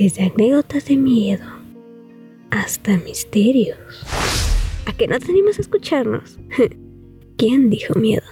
Desde 0.00 0.22
anécdotas 0.22 0.86
de 0.86 0.96
miedo 0.96 1.44
hasta 2.50 2.96
misterios. 2.96 3.76
¿A 4.86 4.94
qué 4.94 5.06
no 5.06 5.18
te 5.18 5.30
animas 5.30 5.58
a 5.58 5.60
escucharnos? 5.60 6.38
¿Quién 7.36 7.68
dijo 7.68 7.92
miedo? 7.96 8.22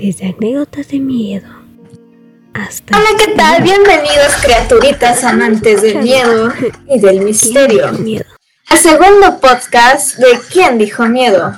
Desde 0.00 0.26
anécdotas 0.36 0.88
de 0.88 0.98
miedo 0.98 1.48
hasta... 2.54 2.96
Hola, 2.96 3.08
¿qué 3.18 3.32
tal? 3.34 3.62
Bienvenidos 3.62 4.34
criaturitas 4.42 5.22
amantes 5.24 5.82
del 5.82 5.98
miedo 5.98 6.52
y 6.88 6.98
del 7.00 7.20
misterio. 7.20 7.92
Miedo. 7.92 8.24
Al 8.68 8.78
segundo 8.78 9.38
podcast 9.40 10.16
de 10.16 10.38
¿Quién 10.52 10.78
dijo 10.78 11.04
miedo? 11.06 11.52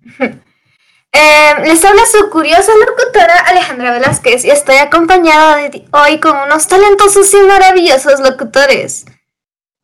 Eh, 1.16 1.54
les 1.64 1.84
habla 1.84 2.02
su 2.10 2.28
curiosa 2.28 2.72
locutora 2.88 3.36
Alejandra 3.46 3.92
Velázquez 3.92 4.44
y 4.44 4.50
estoy 4.50 4.74
acompañada 4.78 5.58
de- 5.68 5.86
hoy 5.92 6.18
con 6.18 6.36
unos 6.36 6.66
talentosos 6.66 7.32
y 7.34 7.36
maravillosos 7.46 8.18
locutores. 8.18 9.04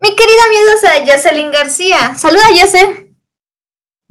Mi 0.01 0.17
querida 0.17 0.43
miedosa 0.51 0.91
Jocelyn 1.07 1.53
García. 1.53 2.17
Saluda, 2.17 2.43
Jose. 2.61 3.10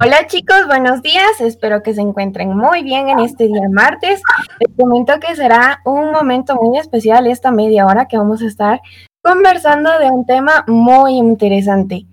Hola 0.02 0.26
chicos, 0.26 0.66
buenos 0.66 1.02
días. 1.02 1.42
Espero 1.42 1.82
que 1.82 1.92
se 1.92 2.00
encuentren 2.00 2.56
muy 2.56 2.82
bien 2.82 3.10
en 3.10 3.18
este 3.18 3.48
día 3.48 3.68
martes. 3.70 4.22
Les 4.58 4.74
comento 4.74 5.12
que 5.20 5.36
será 5.36 5.82
un 5.84 6.10
momento 6.10 6.56
muy 6.56 6.78
especial 6.78 7.26
esta 7.26 7.50
media 7.50 7.84
hora 7.84 8.08
que 8.08 8.16
vamos 8.16 8.40
a 8.40 8.46
estar 8.46 8.80
conversando 9.20 9.90
de 9.98 10.10
un 10.10 10.24
tema 10.24 10.64
muy 10.66 11.18
interesante. 11.18 12.06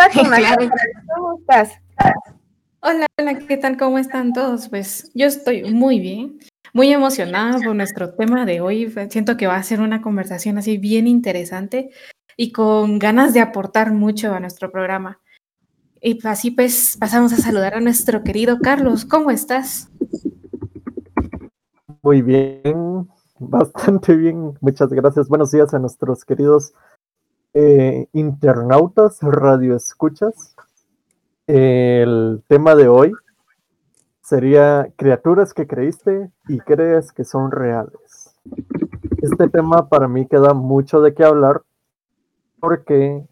Fátima. 0.00 0.36
¿cómo 1.16 1.40
estás? 1.40 1.80
Hola, 2.78 3.06
hola, 3.18 3.34
¿qué 3.40 3.56
tal? 3.56 3.76
¿Cómo 3.76 3.98
están 3.98 4.32
todos? 4.32 4.68
Pues 4.68 5.10
yo 5.12 5.26
estoy 5.26 5.64
muy 5.64 5.98
bien, 5.98 6.38
muy 6.72 6.92
emocionada 6.92 7.58
por 7.58 7.74
nuestro 7.74 8.14
tema 8.14 8.46
de 8.46 8.60
hoy. 8.60 8.94
Siento 9.10 9.36
que 9.36 9.48
va 9.48 9.56
a 9.56 9.62
ser 9.64 9.80
una 9.80 10.00
conversación 10.00 10.58
así 10.58 10.78
bien 10.78 11.08
interesante 11.08 11.90
y 12.36 12.52
con 12.52 13.00
ganas 13.00 13.34
de 13.34 13.40
aportar 13.40 13.90
mucho 13.90 14.32
a 14.32 14.38
nuestro 14.38 14.70
programa. 14.70 15.18
Y 16.00 16.26
así 16.26 16.50
pues 16.50 16.96
pasamos 16.98 17.32
a 17.32 17.36
saludar 17.36 17.74
a 17.74 17.80
nuestro 17.80 18.22
querido 18.22 18.58
Carlos. 18.60 19.04
¿Cómo 19.04 19.30
estás? 19.30 19.88
Muy 22.02 22.22
bien, 22.22 23.08
bastante 23.38 24.14
bien. 24.14 24.56
Muchas 24.60 24.90
gracias. 24.90 25.28
Buenos 25.28 25.50
días 25.50 25.72
a 25.74 25.78
nuestros 25.78 26.24
queridos 26.24 26.74
eh, 27.54 28.06
internautas, 28.12 29.18
radioescuchas. 29.22 30.54
El 31.46 32.42
tema 32.48 32.74
de 32.74 32.88
hoy 32.88 33.12
sería 34.20 34.92
criaturas 34.96 35.54
que 35.54 35.66
creíste 35.66 36.30
y 36.48 36.58
crees 36.58 37.12
que 37.12 37.24
son 37.24 37.50
reales. 37.50 38.34
Este 39.22 39.48
tema 39.48 39.88
para 39.88 40.08
mí 40.08 40.26
queda 40.26 40.52
mucho 40.52 41.00
de 41.00 41.14
qué 41.14 41.24
hablar 41.24 41.62
porque 42.60 43.24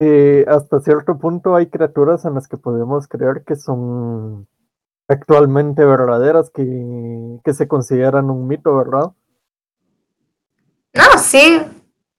eh, 0.00 0.46
hasta 0.48 0.80
cierto 0.80 1.18
punto 1.18 1.54
hay 1.54 1.66
criaturas 1.66 2.24
en 2.24 2.34
las 2.34 2.48
que 2.48 2.56
podemos 2.56 3.06
creer 3.06 3.44
que 3.46 3.54
son 3.54 4.48
actualmente 5.08 5.84
verdaderas, 5.84 6.50
que, 6.50 7.38
que 7.44 7.52
se 7.52 7.68
consideran 7.68 8.30
un 8.30 8.48
mito, 8.48 8.74
¿verdad? 8.76 9.12
No, 10.94 11.18
sí. 11.18 11.62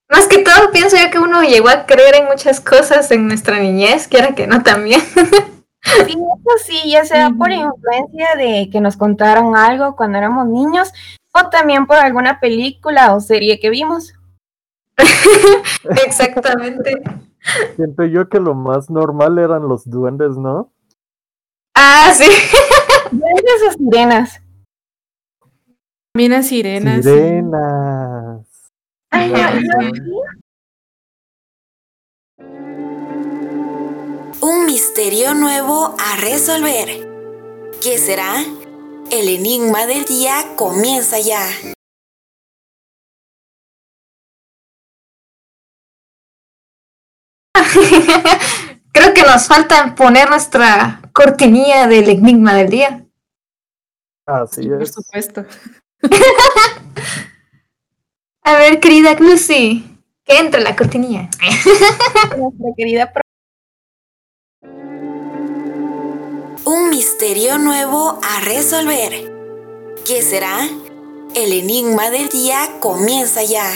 Más 0.10 0.28
que 0.28 0.44
todo, 0.44 0.72
pienso 0.72 0.98
yo 0.98 1.10
que 1.10 1.20
uno 1.20 1.42
llegó 1.42 1.70
a 1.70 1.86
creer 1.86 2.16
en 2.16 2.26
muchas 2.26 2.62
cosas 2.62 3.10
en 3.12 3.28
nuestra 3.28 3.60
niñez, 3.60 4.08
quiera 4.08 4.36
que 4.36 4.48
no 4.48 4.64
también. 4.64 5.02
Sí, 5.84 6.12
eso 6.12 6.64
sí, 6.64 6.92
ya 6.92 7.04
sea 7.06 7.32
por 7.32 7.52
influencia 7.52 8.36
de 8.38 8.70
que 8.72 8.80
nos 8.80 8.98
contaron 8.98 9.56
algo 9.56 9.96
cuando 9.96 10.20
éramos 10.20 10.46
niños 10.48 10.94
o 11.34 11.50
también 11.50 11.88
por 11.88 11.98
alguna 11.98 12.40
película 12.40 13.16
o 13.16 13.20
serie 13.20 13.60
que 13.60 13.72
vimos. 13.72 14.14
Exactamente. 16.06 17.02
Siento 17.76 18.06
yo 18.06 18.30
que 18.30 18.40
lo 18.40 18.54
más 18.54 18.90
normal 18.90 19.38
eran 19.40 19.68
los 19.68 19.90
duendes, 19.90 20.38
¿no? 20.38 20.72
Ah, 21.76 22.12
sí. 22.14 22.30
Duendes 23.12 23.62
o 23.68 23.72
sirenas. 23.72 24.42
Mira, 26.16 26.44
sirenas. 26.44 27.04
Sirenas. 27.04 28.72
Ay, 29.10 29.32
no, 29.32 29.92
sí. 29.92 30.02
Un 34.42 34.66
misterio 34.66 35.34
nuevo 35.34 35.96
a 36.00 36.20
resolver. 36.20 37.08
¿Qué 37.82 37.98
será? 37.98 38.44
El 39.12 39.28
enigma 39.28 39.86
del 39.86 40.06
día 40.06 40.56
comienza 40.56 41.20
ya. 41.20 41.46
Creo 48.94 49.14
que 49.14 49.24
nos 49.24 49.48
falta 49.48 49.96
poner 49.96 50.30
nuestra 50.30 51.02
cortinilla 51.14 51.88
del 51.88 52.10
enigma 52.10 52.54
del 52.56 52.70
día. 52.70 53.06
Así 54.26 54.64
Sí, 54.64 54.70
por 54.70 54.82
es. 54.84 54.92
supuesto. 54.94 55.46
A 58.44 58.56
ver, 58.56 58.80
querida 58.80 59.14
Lucy, 59.20 59.98
que 60.26 60.38
entre 60.40 60.62
la 60.62 60.76
cortinilla. 60.76 61.30
Nuestra 62.38 62.68
querida 62.76 63.14
pro- 63.14 63.22
Un 66.66 66.90
misterio 66.90 67.58
nuevo 67.60 68.20
a 68.24 68.40
resolver. 68.42 69.32
¿Qué 70.06 70.22
será? 70.22 70.68
El 71.36 71.54
enigma 71.54 72.10
del 72.10 72.28
día 72.30 72.78
comienza 72.80 73.44
ya. 73.44 73.72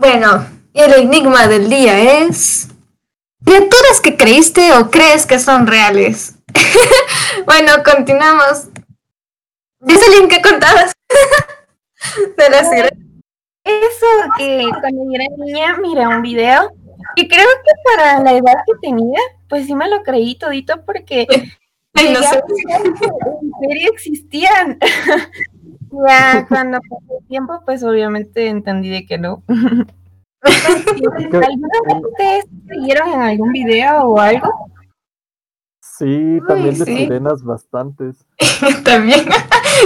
Bueno, 0.00 0.46
y 0.72 0.80
el 0.80 0.94
enigma 0.94 1.46
del 1.46 1.68
día 1.68 2.22
es... 2.22 2.68
Criaturas 3.44 4.00
que 4.02 4.16
creíste 4.16 4.72
o 4.72 4.90
crees 4.90 5.26
que 5.26 5.38
son 5.38 5.66
reales. 5.66 6.36
bueno, 7.46 7.72
continuamos. 7.84 8.68
Jocelyn, 9.80 10.28
¿qué 10.28 10.40
contabas? 10.40 10.92
de 12.38 12.50
la 12.50 12.64
sirena. 12.64 12.90
Eso 13.62 14.06
que 14.38 14.70
cuando 14.80 15.04
yo 15.04 15.12
era 15.12 15.26
niña 15.36 15.76
miré 15.76 16.06
un 16.06 16.22
video 16.22 16.72
y 17.16 17.28
creo 17.28 17.46
que 17.46 17.72
para 17.84 18.20
la 18.20 18.32
edad 18.32 18.54
que 18.66 18.72
tenía, 18.80 19.20
pues 19.50 19.66
sí 19.66 19.74
me 19.74 19.88
lo 19.88 20.02
creí 20.02 20.38
todito 20.38 20.82
porque 20.86 21.26
Ay, 21.94 22.12
no 22.14 22.22
sé. 22.22 22.40
que 22.56 23.06
en 23.06 23.68
serio 23.68 23.92
existían. 23.92 24.78
Ya 26.06 26.46
cuando 26.48 26.78
pasó 26.80 27.18
el 27.20 27.26
tiempo, 27.26 27.62
pues 27.64 27.82
obviamente 27.82 28.48
entendí 28.48 28.88
de 28.88 29.06
que 29.06 29.18
no. 29.18 29.42
¿Alguna 30.42 31.78
vez 31.86 32.02
ustedes 32.02 32.44
vieron 32.82 33.08
en 33.10 33.20
algún 33.20 33.52
video 33.52 34.04
o 34.04 34.18
algo? 34.18 34.48
Sí, 35.80 36.40
también 36.48 36.78
de 36.78 36.84
sí. 36.86 36.96
sirenas 36.96 37.42
bastantes. 37.44 38.24
También. 38.84 39.20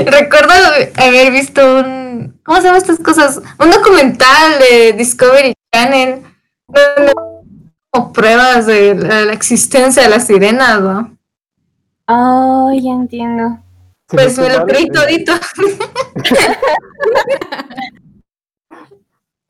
Recuerdo 0.06 0.52
haber 0.96 1.32
visto 1.32 1.80
un. 1.80 2.38
¿Cómo 2.44 2.58
se 2.58 2.68
llaman 2.68 2.80
estas 2.80 3.00
cosas? 3.00 3.42
Un 3.58 3.70
documental 3.72 4.60
de 4.60 4.92
Discovery 4.92 5.54
Channel. 5.72 6.22
donde 6.68 7.12
como 7.90 8.12
pruebas 8.12 8.66
de 8.66 8.94
la, 8.94 9.24
la 9.24 9.32
existencia 9.32 10.04
de 10.04 10.08
las 10.08 10.28
sirenas, 10.28 10.80
¿no? 10.80 11.16
Oh, 12.06 12.70
ya 12.72 12.92
entiendo. 12.92 13.58
Si 14.08 14.16
Pues 14.16 14.38
me 14.38 14.50
lo 14.50 14.66
creí 14.66 14.84
eh, 14.84 14.90
todito. 14.92 15.32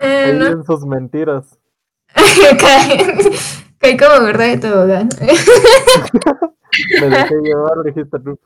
Eh, 0.01 0.25
Ahí 0.27 0.39
no, 0.39 0.47
en 0.47 0.65
sus 0.65 0.85
mentiras. 0.85 1.59
caí, 3.81 3.97
como 3.97 4.27
verdad 4.27 4.47
de 4.47 4.59
tobogán. 4.59 5.09
Me 7.01 7.09
dejé 7.09 7.35
llevar, 7.37 7.83
dijiste 7.85 8.19
tú. 8.19 8.39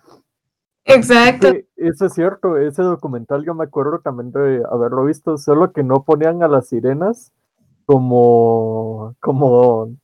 Exacto. 0.84 1.50
Sí, 1.50 1.66
eso 1.76 2.06
es 2.06 2.14
cierto, 2.14 2.56
ese 2.58 2.82
documental 2.82 3.44
yo 3.44 3.54
me 3.54 3.64
acuerdo 3.64 3.98
también 4.00 4.30
de 4.30 4.62
haberlo 4.70 5.04
visto, 5.04 5.36
solo 5.36 5.72
que 5.72 5.82
no 5.82 6.04
ponían 6.04 6.42
a 6.42 6.48
las 6.48 6.68
sirenas 6.68 7.32
como, 7.84 9.16
como, 9.20 9.96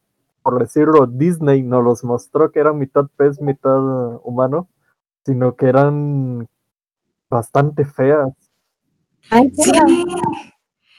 por 0.42 0.58
decirlo, 0.58 1.06
Disney 1.06 1.62
nos 1.62 1.84
los 1.84 2.04
mostró 2.04 2.50
que 2.50 2.60
eran 2.60 2.78
mitad 2.78 3.06
pez, 3.16 3.40
mitad 3.40 3.78
humano, 4.24 4.68
sino 5.24 5.54
que 5.56 5.66
eran 5.66 6.46
bastante 7.30 7.84
feas. 7.84 8.28
Ay, 9.30 9.50
Sí. 9.56 9.72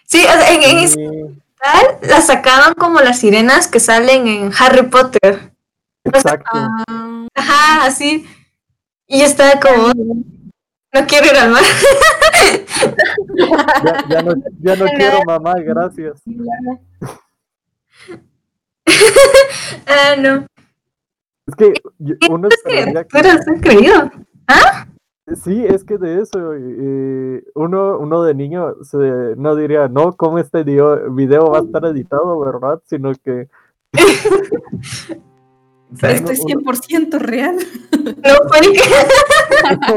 Sí, 0.07 0.19
o 0.23 0.27
sea, 0.31 0.53
en, 0.53 0.63
en 0.63 0.77
ese 0.83 0.93
Sí, 0.93 1.41
tal 1.59 1.97
las 2.09 2.27
sacaban 2.27 2.73
como 2.75 2.99
las 2.99 3.19
sirenas 3.19 3.67
que 3.67 3.79
salen 3.79 4.27
en 4.27 4.51
Harry 4.57 4.83
Potter. 4.87 5.51
exacto. 6.03 6.49
Ah, 6.53 7.25
Ajá, 7.35 7.85
así. 7.87 8.25
Y 9.07 9.19
yo 9.19 9.25
estaba 9.25 9.59
como, 9.59 9.87
no 9.93 11.07
quiero 11.07 11.25
ir 11.27 11.35
al 11.37 11.49
mar. 11.51 11.63
Ya, 13.83 14.05
ya 14.09 14.21
no, 14.21 14.33
ya 14.61 14.75
no 14.75 14.85
quiero 14.95 15.23
mamá, 15.25 15.53
gracias. 15.59 16.21
Ah, 19.87 20.15
no. 20.17 20.45
Es 21.47 21.55
que 21.55 21.73
uno 22.29 22.47
Es 22.49 22.63
que 22.63 23.19
eras 23.19 23.47
un 23.47 23.59
creído. 23.59 24.11
Sí, 25.43 25.65
es 25.65 25.83
que 25.83 25.97
de 25.97 26.21
eso, 26.21 26.53
eh, 26.53 27.43
uno, 27.55 27.97
uno 27.97 28.23
de 28.23 28.35
niño 28.35 28.75
se, 28.83 28.97
no 29.37 29.55
diría, 29.55 29.87
no, 29.87 30.15
¿cómo 30.15 30.37
este 30.37 30.63
video 30.63 31.49
va 31.49 31.59
a 31.59 31.61
estar 31.63 31.83
editado, 31.85 32.39
verdad? 32.39 32.79
Sino 32.85 33.11
que 33.23 33.47
esto 36.01 36.31
es 36.31 36.43
100% 36.43 37.19
real. 37.19 37.57
No 38.05 38.35
fue 38.49 38.59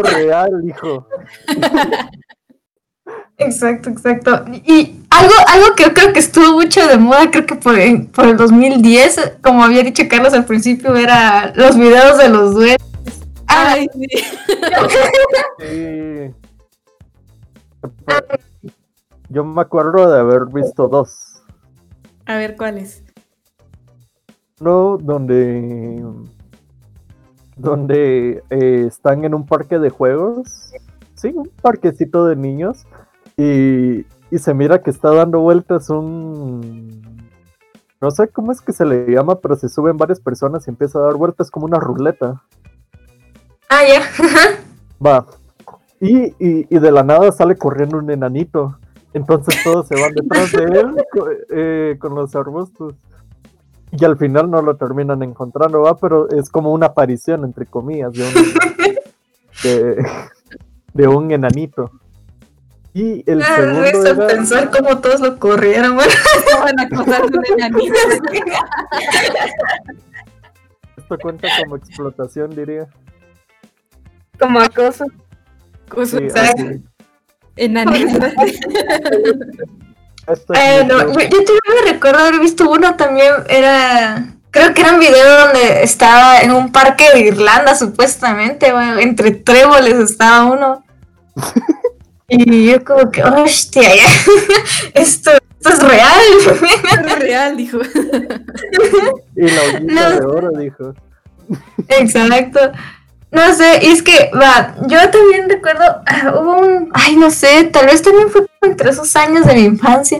es 0.00 0.14
real, 0.14 0.50
hijo. 0.66 1.06
Exacto, 3.38 3.88
exacto. 3.88 4.44
Y 4.64 5.00
algo, 5.10 5.32
algo 5.46 5.74
que 5.76 5.84
yo 5.84 5.94
creo 5.94 6.12
que 6.12 6.18
estuvo 6.18 6.54
mucho 6.54 6.86
de 6.88 6.98
moda, 6.98 7.30
creo 7.30 7.46
que 7.46 7.54
por, 7.54 7.76
por 8.10 8.26
el 8.26 8.36
2010, 8.36 9.38
como 9.40 9.62
había 9.62 9.84
dicho 9.84 10.02
Carlos 10.08 10.34
al 10.34 10.44
principio, 10.44 10.96
era 10.96 11.52
los 11.54 11.76
videos 11.76 12.18
de 12.18 12.28
los 12.28 12.54
duelos. 12.54 12.88
Ay, 13.46 13.88
sí. 13.94 14.08
Sí. 15.60 16.34
Yo 19.28 19.44
me 19.44 19.60
acuerdo 19.60 20.10
de 20.10 20.20
haber 20.20 20.46
visto 20.46 20.88
dos. 20.88 21.42
A 22.26 22.36
ver, 22.36 22.56
¿cuáles? 22.56 23.04
Uno 24.60 24.98
donde, 25.00 26.04
donde 27.56 28.42
eh, 28.50 28.84
están 28.86 29.24
en 29.24 29.34
un 29.34 29.46
parque 29.46 29.78
de 29.78 29.90
juegos. 29.90 30.72
Sí, 31.14 31.28
un 31.34 31.50
parquecito 31.62 32.26
de 32.26 32.36
niños. 32.36 32.86
Y, 33.38 34.04
y 34.32 34.38
se 34.38 34.52
mira 34.52 34.82
que 34.82 34.90
está 34.90 35.14
dando 35.14 35.38
vueltas 35.40 35.88
un... 35.90 37.30
No 38.00 38.10
sé 38.10 38.28
cómo 38.28 38.52
es 38.52 38.60
que 38.60 38.72
se 38.72 38.84
le 38.84 39.06
llama, 39.06 39.40
pero 39.40 39.56
se 39.56 39.68
suben 39.68 39.96
varias 39.96 40.20
personas 40.20 40.66
y 40.66 40.70
empieza 40.70 40.98
a 40.98 41.02
dar 41.02 41.14
vueltas 41.14 41.50
como 41.50 41.66
una 41.66 41.78
ruleta. 41.78 42.42
ah, 43.68 43.80
ya. 43.88 44.02
Va. 45.04 45.26
Y, 46.00 46.26
y, 46.38 46.66
y 46.68 46.78
de 46.78 46.92
la 46.92 47.02
nada 47.02 47.32
sale 47.32 47.56
corriendo 47.56 47.98
un 47.98 48.10
enanito. 48.10 48.76
Entonces 49.14 49.56
todos 49.64 49.86
se 49.88 50.00
van 50.00 50.14
detrás 50.14 50.52
de 50.52 50.64
él 50.64 50.96
eh, 51.50 51.96
con 52.00 52.14
los 52.14 52.34
arbustos. 52.34 52.94
Y 53.92 54.04
al 54.04 54.18
final 54.18 54.50
no 54.50 54.62
lo 54.62 54.76
terminan 54.76 55.22
encontrando, 55.22 55.80
va, 55.80 55.96
pero 55.96 56.28
es 56.28 56.50
como 56.50 56.72
una 56.72 56.86
aparición, 56.86 57.44
entre 57.44 57.66
comillas, 57.66 58.12
de 58.12 58.22
un, 58.22 58.34
de, 59.62 60.06
de 60.92 61.08
un 61.08 61.30
enanito. 61.30 61.90
Y 63.00 63.22
el 63.30 63.40
Ah, 63.42 63.54
segundo 63.56 63.84
era, 63.84 64.26
pensar 64.26 64.70
cómo 64.70 64.98
todos 64.98 65.20
lo 65.20 65.38
corrieron. 65.38 65.94
Bueno, 65.94 66.10
Estaban 66.38 66.80
acosando 66.80 67.38
un 67.38 67.44
enanito. 67.46 67.94
esto 70.96 71.18
cuenta 71.22 71.48
como 71.62 71.76
explotación, 71.76 72.50
diría. 72.56 72.88
Como 74.40 74.58
acoso. 74.60 75.04
Cosa- 75.88 76.18
Sí. 76.18 76.82
Enanito. 77.56 78.18
Eh, 80.54 80.84
no, 80.86 80.98
show. 80.98 81.12
yo, 81.14 81.20
yo 81.20 81.28
también 81.30 81.84
me 81.86 81.92
recuerdo 81.92 82.18
haber 82.18 82.38
visto 82.40 82.68
uno 82.70 82.96
también, 82.96 83.32
era, 83.48 84.26
creo 84.50 84.74
que 84.74 84.82
era 84.82 84.92
un 84.92 85.00
video 85.00 85.46
donde 85.46 85.82
estaba 85.82 86.40
en 86.42 86.50
un 86.50 86.70
parque 86.70 87.04
de 87.14 87.20
Irlanda, 87.20 87.74
supuestamente, 87.74 88.70
bueno, 88.70 88.98
entre 88.98 89.30
tréboles 89.30 89.94
estaba 89.94 90.44
uno. 90.44 90.84
Y 92.28 92.70
yo 92.70 92.84
como 92.84 93.10
que, 93.10 93.22
hostia, 93.24 93.94
ya, 93.94 94.02
esto, 94.94 95.30
esto 95.32 95.68
es 95.70 95.82
real. 95.82 96.20
Es 97.08 97.18
real, 97.18 97.56
dijo. 97.56 97.78
Y 99.34 99.42
la 99.48 99.62
ollita 99.62 99.80
No. 99.94 100.10
de 100.10 100.26
oro, 100.26 100.50
dijo. 100.58 100.94
Exacto. 101.88 102.60
No 103.30 103.54
sé, 103.54 103.80
y 103.82 103.88
es 103.92 104.02
que, 104.02 104.30
va, 104.34 104.74
yo 104.86 104.98
también 105.10 105.48
recuerdo, 105.48 105.84
ah, 106.06 106.32
hubo 106.38 106.58
un, 106.58 106.90
ay, 106.94 107.16
no 107.16 107.30
sé, 107.30 107.64
tal 107.64 107.86
vez 107.86 108.00
también 108.02 108.30
fue 108.30 108.46
como 108.46 108.72
entre 108.72 108.90
esos 108.90 109.14
años 109.16 109.44
de 109.46 109.54
mi 109.54 109.64
infancia, 109.64 110.18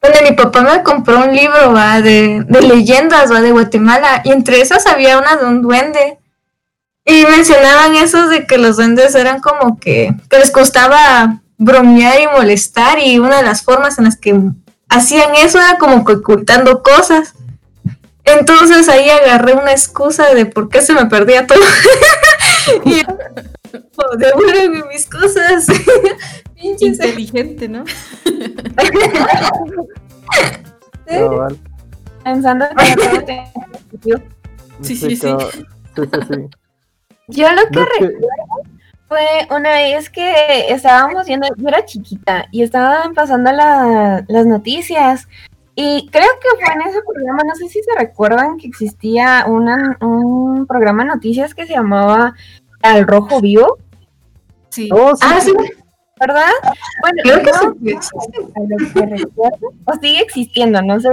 donde 0.00 0.22
mi 0.22 0.36
papá 0.36 0.60
me 0.62 0.82
compró 0.84 1.18
un 1.18 1.34
libro, 1.34 1.72
va, 1.72 2.00
de, 2.00 2.44
de 2.48 2.62
leyendas, 2.62 3.32
va, 3.32 3.40
de 3.40 3.50
Guatemala, 3.50 4.22
y 4.24 4.30
entre 4.30 4.60
esas 4.60 4.86
había 4.86 5.18
una 5.18 5.36
de 5.36 5.46
un 5.46 5.62
duende. 5.62 6.17
Y 7.08 7.24
mencionaban 7.24 7.96
esos 7.96 8.28
de 8.28 8.46
que 8.46 8.58
los 8.58 8.76
duendes 8.76 9.14
eran 9.14 9.40
como 9.40 9.80
que, 9.80 10.14
que 10.28 10.38
les 10.38 10.50
costaba 10.50 11.40
bromear 11.56 12.20
y 12.20 12.26
molestar, 12.26 12.98
y 12.98 13.18
una 13.18 13.38
de 13.38 13.44
las 13.44 13.62
formas 13.62 13.96
en 13.98 14.04
las 14.04 14.18
que 14.18 14.38
hacían 14.90 15.34
eso 15.36 15.58
era 15.58 15.78
como 15.78 16.04
que 16.04 16.12
ocultando 16.12 16.82
cosas. 16.82 17.32
Entonces 18.24 18.90
ahí 18.90 19.08
agarré 19.08 19.54
una 19.54 19.72
excusa 19.72 20.34
de 20.34 20.44
por 20.44 20.68
qué 20.68 20.82
se 20.82 20.92
me 20.92 21.06
perdía 21.06 21.46
todo. 21.46 21.58
y 22.84 23.00
oh, 23.96 24.16
devuélveme 24.18 24.84
mis 24.92 25.06
cosas. 25.06 25.66
Inteligente, 26.56 27.68
¿no? 27.68 27.84
Pensando 32.22 32.66
que 32.76 32.96
todo. 33.98 34.22
Sí, 34.82 34.94
sí, 34.94 35.16
sí. 35.16 35.28
Yo 37.28 37.48
lo 37.52 37.68
que 37.70 37.78
No 37.80 37.86
que- 37.98 38.18
fue 39.08 39.26
una 39.50 39.70
vez 39.70 40.10
que 40.10 40.70
estábamos 40.72 41.26
viendo, 41.26 41.48
yo 41.56 41.68
era 41.68 41.84
chiquita 41.84 42.46
y 42.50 42.62
estaban 42.62 43.14
pasando 43.14 43.50
la- 43.52 44.24
las 44.28 44.46
noticias 44.46 45.28
y 45.74 46.08
creo 46.10 46.28
que 46.42 46.64
fue 46.64 46.74
en 46.74 46.82
ese 46.82 47.00
programa, 47.02 47.42
no 47.46 47.54
sé 47.54 47.68
si 47.68 47.82
se 47.82 47.94
recuerdan 47.98 48.58
que 48.58 48.66
existía 48.66 49.44
una- 49.46 49.96
un 50.02 50.66
programa 50.66 51.04
de 51.04 51.10
noticias 51.10 51.54
que 51.54 51.66
se 51.66 51.72
llamaba 51.74 52.34
Al 52.82 53.06
Rojo 53.06 53.40
Vivo, 53.40 53.78
Sí. 54.70 54.90
Oh, 54.92 55.16
sí, 55.16 55.22
Ah, 55.24 55.40
sí, 55.40 55.52
¿verdad? 56.20 56.50
Bueno, 57.00 57.22
creo 57.22 57.38
que 57.42 57.90
yo- 57.90 58.02
sí. 58.02 58.10
a 58.54 58.60
lo 58.60 58.92
que 58.92 59.06
recuerdo, 59.16 59.72
o 59.86 59.92
sigue 59.94 60.20
existiendo, 60.20 60.82
no 60.82 61.00
sé, 61.00 61.08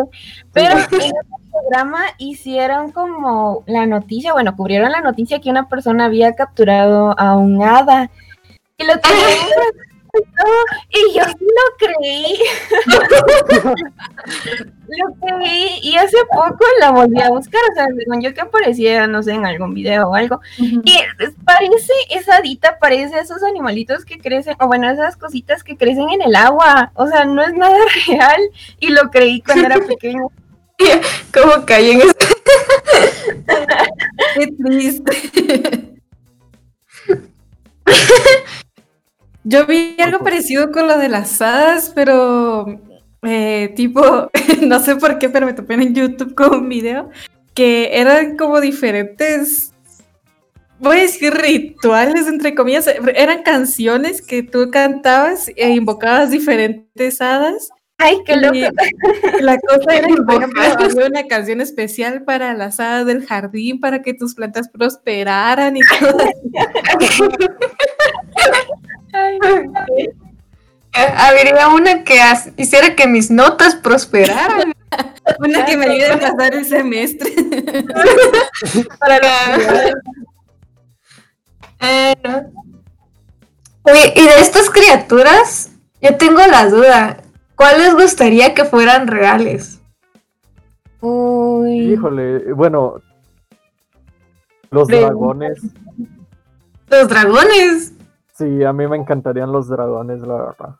pero 0.51 0.74
en 0.74 0.79
ese 0.79 1.13
programa 1.55 2.05
hicieron 2.17 2.91
como 2.91 3.63
la 3.67 3.85
noticia, 3.85 4.33
bueno, 4.33 4.55
cubrieron 4.55 4.91
la 4.91 5.01
noticia 5.01 5.39
que 5.39 5.50
una 5.50 5.69
persona 5.69 6.05
había 6.05 6.35
capturado 6.35 7.17
a 7.19 7.35
un 7.38 7.62
hada 7.63 8.09
y 8.77 8.83
lo 8.85 8.93
y 10.89 11.17
yo 11.17 11.24
sí 11.25 11.45
lo 11.45 11.77
creí, 11.77 12.38
lo 14.88 15.13
creí 15.15 15.79
y 15.81 15.97
hace 15.97 16.17
poco 16.31 16.63
la 16.79 16.91
volví 16.91 17.19
a 17.21 17.29
buscar, 17.29 17.62
o 17.71 17.75
sea, 17.75 17.85
según 17.97 18.21
yo 18.21 18.33
que 18.33 18.41
aparecía, 18.41 19.07
no 19.07 19.24
sé, 19.24 19.33
en 19.33 19.45
algún 19.45 19.74
video 19.74 20.09
o 20.09 20.15
algo, 20.15 20.39
y 20.57 21.00
parece, 21.45 21.93
esa 22.09 22.38
hadita 22.38 22.79
parece 22.79 23.19
esos 23.19 23.43
animalitos 23.43 24.05
que 24.05 24.19
crecen, 24.19 24.55
o 24.59 24.67
bueno, 24.67 24.89
esas 24.89 25.17
cositas 25.17 25.63
que 25.63 25.77
crecen 25.77 26.09
en 26.09 26.21
el 26.21 26.35
agua. 26.35 26.91
O 26.95 27.07
sea, 27.07 27.25
no 27.25 27.41
es 27.41 27.53
nada 27.53 27.77
real. 28.07 28.41
Y 28.79 28.89
lo 28.89 29.09
creí 29.12 29.41
cuando 29.41 29.65
era 29.65 29.79
pequeño. 29.88 30.29
¿Cómo 31.34 31.65
caí 31.65 31.91
en 31.91 32.01
eso? 32.01 32.13
Qué 34.36 34.48
triste. 34.48 35.96
Yo 39.44 39.65
vi 39.67 39.96
algo 40.00 40.20
parecido 40.20 40.72
con 40.72 40.88
lo 40.88 40.98
de 40.98 41.10
las 41.10 41.41
hadas, 41.41 41.91
pero 41.94 42.65
eh, 43.24 43.74
tipo, 43.75 44.32
no 44.62 44.79
sé 44.79 44.96
por 44.96 45.20
qué, 45.20 45.29
pero 45.29 45.46
me 45.46 45.53
topé 45.53 45.75
en 45.75 45.94
YouTube 45.94 46.34
con 46.34 46.55
un 46.55 46.70
video 46.70 47.10
que 47.53 48.00
eran 48.00 48.38
como 48.38 48.60
diferentes, 48.60 49.72
voy 50.79 50.98
a 50.98 51.01
decir 51.01 51.34
rituales, 51.34 52.27
entre 52.27 52.53
comillas, 52.53 52.88
eran 52.88 53.44
canciones 53.44 54.22
que 54.22 54.44
tú 54.44 54.70
cantabas 54.72 55.50
e 55.55 55.70
invocabas 55.70 56.32
diferentes 56.32 57.22
hadas 57.22 57.70
Ay, 57.97 58.17
qué 58.25 58.35
loco. 58.35 58.55
Y 58.55 59.41
La 59.41 59.57
cosa 59.59 59.95
era 59.95 60.07
que, 60.07 60.21
por 60.21 60.35
ejemplo, 60.35 60.61
había 60.63 61.07
una 61.07 61.27
canción 61.27 61.61
especial 61.61 62.23
para 62.23 62.53
las 62.53 62.79
hadas 62.79 63.05
del 63.05 63.25
jardín, 63.25 63.79
para 63.79 64.01
que 64.01 64.13
tus 64.13 64.35
plantas 64.35 64.69
prosperaran 64.69 65.77
y 65.77 65.81
todo. 65.99 66.17
Ay, 69.13 69.39
Habría 70.93 71.67
una 71.69 72.03
que 72.03 72.19
hiciera 72.57 72.95
que 72.95 73.07
mis 73.07 73.29
notas 73.31 73.75
prosperaran. 73.75 74.73
Una 75.39 75.65
que 75.65 75.75
me 75.75 75.85
ayude 75.87 76.11
a 76.11 76.19
pasar 76.19 76.53
el 76.53 76.65
semestre. 76.65 77.33
para 78.99 79.19
los 79.19 79.93
Eh, 81.81 82.15
no. 82.23 82.43
Oye, 83.83 84.13
y 84.15 84.21
de 84.21 84.39
estas 84.39 84.69
criaturas, 84.69 85.71
yo 86.01 86.15
tengo 86.15 86.39
la 86.47 86.67
duda. 86.67 87.17
¿Cuál 87.55 87.79
les 87.79 87.93
gustaría 87.93 88.53
que 88.53 88.65
fueran 88.65 89.07
reales? 89.07 89.81
Uy. 91.01 91.93
Híjole, 91.93 92.53
bueno, 92.53 92.95
los 94.71 94.88
Pregunta. 94.88 95.07
dragones. 95.13 95.62
Los 96.89 97.07
dragones. 97.07 97.93
Sí, 98.33 98.63
a 98.63 98.74
mí 98.74 98.88
me 98.88 98.97
encantarían 98.97 99.51
los 99.51 99.67
dragones, 99.69 100.21
la 100.21 100.35
verdad. 100.35 100.75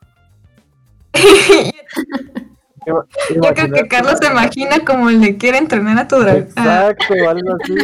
Yo 2.86 3.04
creo 3.54 3.72
que 3.72 3.88
Carlos 3.88 4.18
se 4.20 4.28
imagina 4.28 4.84
como 4.84 5.10
le 5.10 5.36
quiere 5.36 5.58
entrenar 5.58 5.98
a 5.98 6.06
tu 6.06 6.16
dragón. 6.16 6.42
Exacto, 6.42 7.14
algo 7.28 7.56
así. 7.60 7.74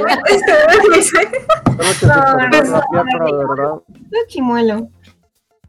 Chimuelo. 4.28 4.88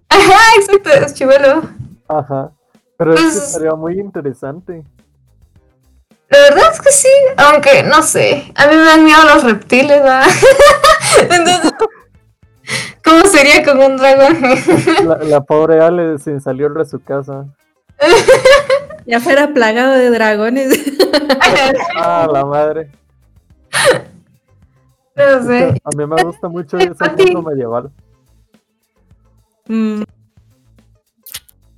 Ajá, 0.09 0.39
exacto, 0.57 0.89
es 0.89 1.13
chivelo. 1.15 1.63
Ajá. 2.07 2.51
Pero 2.97 3.13
es 3.13 3.19
que 3.19 3.25
Pues- 3.27 3.47
estaría 3.47 3.73
muy 3.75 3.99
interesante. 3.99 4.83
La 6.29 6.39
verdad 6.39 6.71
es 6.73 6.81
que 6.81 6.91
sí, 6.91 7.09
aunque 7.37 7.83
no 7.83 8.01
sé, 8.01 8.51
a 8.55 8.65
mí 8.67 8.75
me 8.75 8.83
dan 8.83 9.03
miedo 9.03 9.19
los 9.35 9.43
reptiles, 9.43 10.01
¿verdad? 10.01 10.23
Entonces, 11.21 11.71
¿cómo 13.03 13.25
sería 13.25 13.63
con 13.63 13.79
un 13.79 13.97
dragón? 13.97 14.37
La, 15.07 15.17
la 15.17 15.41
pobre 15.41 15.79
Ale 15.79 16.17
sin 16.17 16.41
salir 16.41 16.71
de 16.71 16.85
su 16.85 16.99
casa. 17.03 17.45
Ya 19.05 19.19
fuera 19.19 19.49
plagado 19.53 19.95
de 19.95 20.09
dragones. 20.11 20.79
Ah, 21.97 22.25
la 22.31 22.45
madre. 22.45 22.89
No 25.13 25.43
sé. 25.45 25.81
A 25.83 25.89
mí 25.97 26.05
me 26.07 26.23
gusta 26.23 26.47
mucho 26.47 26.77
ese 26.77 26.93
mundo 27.17 27.41
medieval. 27.41 27.91
Mm. 29.67 30.03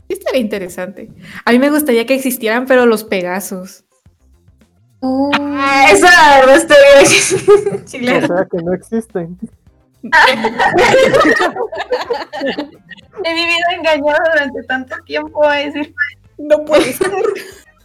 Sí 0.08 0.14
estaría 0.14 0.42
interesante. 0.42 1.10
A 1.46 1.52
mí 1.52 1.60
me 1.60 1.70
gustaría 1.70 2.06
que 2.06 2.14
existieran, 2.16 2.66
pero 2.66 2.86
los 2.86 3.04
Pegasos. 3.04 3.84
Uy. 5.02 5.32
Ah, 5.40 5.88
Esa 5.92 6.10
la 6.10 6.40
verdad 6.46 6.56
estaría 6.58 7.02
O 7.82 7.86
chilena. 7.86 8.28
sea 8.28 8.48
que 8.52 8.58
no 8.64 8.74
existen. 8.74 9.38
He 13.24 13.34
vivido 13.34 13.68
engañado 13.78 14.20
durante 14.32 14.64
tanto 14.64 14.96
tiempo 15.06 15.44
a 15.46 15.56
decir. 15.58 15.94
No 16.38 16.64
puede 16.66 16.92
ser. 16.94 17.12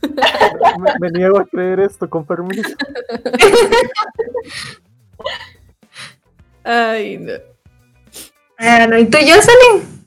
Me, 0.03 0.93
me 0.99 1.11
niego 1.19 1.39
a 1.39 1.47
creer 1.47 1.81
esto, 1.81 2.09
con 2.11 2.25
permiso. 2.27 2.69
Ay, 6.65 7.19
no. 7.19 7.33
Bueno, 8.59 8.99
¿y 8.99 9.07
tú, 9.07 9.19
Jocelyn? 9.19 10.00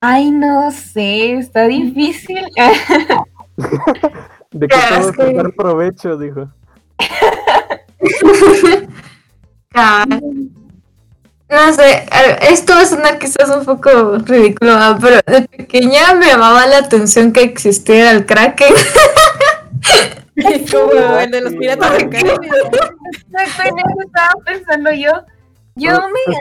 Ay, 0.00 0.30
no 0.30 0.70
sé, 0.70 1.34
está 1.34 1.64
difícil. 1.66 2.44
De 4.52 4.66
que 4.68 4.74
Ya, 4.76 4.88
todo 5.00 5.10
es 5.10 5.16
que- 5.16 5.26
sacar 5.26 5.52
provecho, 5.54 6.16
dijo. 6.16 6.48
Ah, 9.74 10.06
No 10.08 11.72
sé, 11.72 12.06
esto 12.42 12.74
va 12.74 12.80
a 12.80 12.86
sonar 12.86 13.18
quizás 13.18 13.48
un 13.54 13.64
poco 13.64 14.18
ridículo, 14.18 14.72
pero 15.00 15.20
de 15.26 15.42
pequeña 15.48 16.14
me 16.14 16.26
llamaba 16.26 16.66
la 16.66 16.78
atención 16.78 17.32
que 17.32 17.42
existiera 17.42 18.10
el 18.12 18.26
Kraken. 18.26 18.74
Como 20.72 21.18
el 21.18 21.30
de 21.30 21.40
los 21.42 21.54
piratas 21.54 21.92
del 21.92 22.08
Caribe. 22.10 22.32
Exacto, 22.32 23.62
en 23.64 23.78
eso 23.78 24.00
estaba 24.06 24.32
pensando 24.44 24.90
yo. 24.92 25.12
Yo 25.76 25.92
me, 25.92 26.34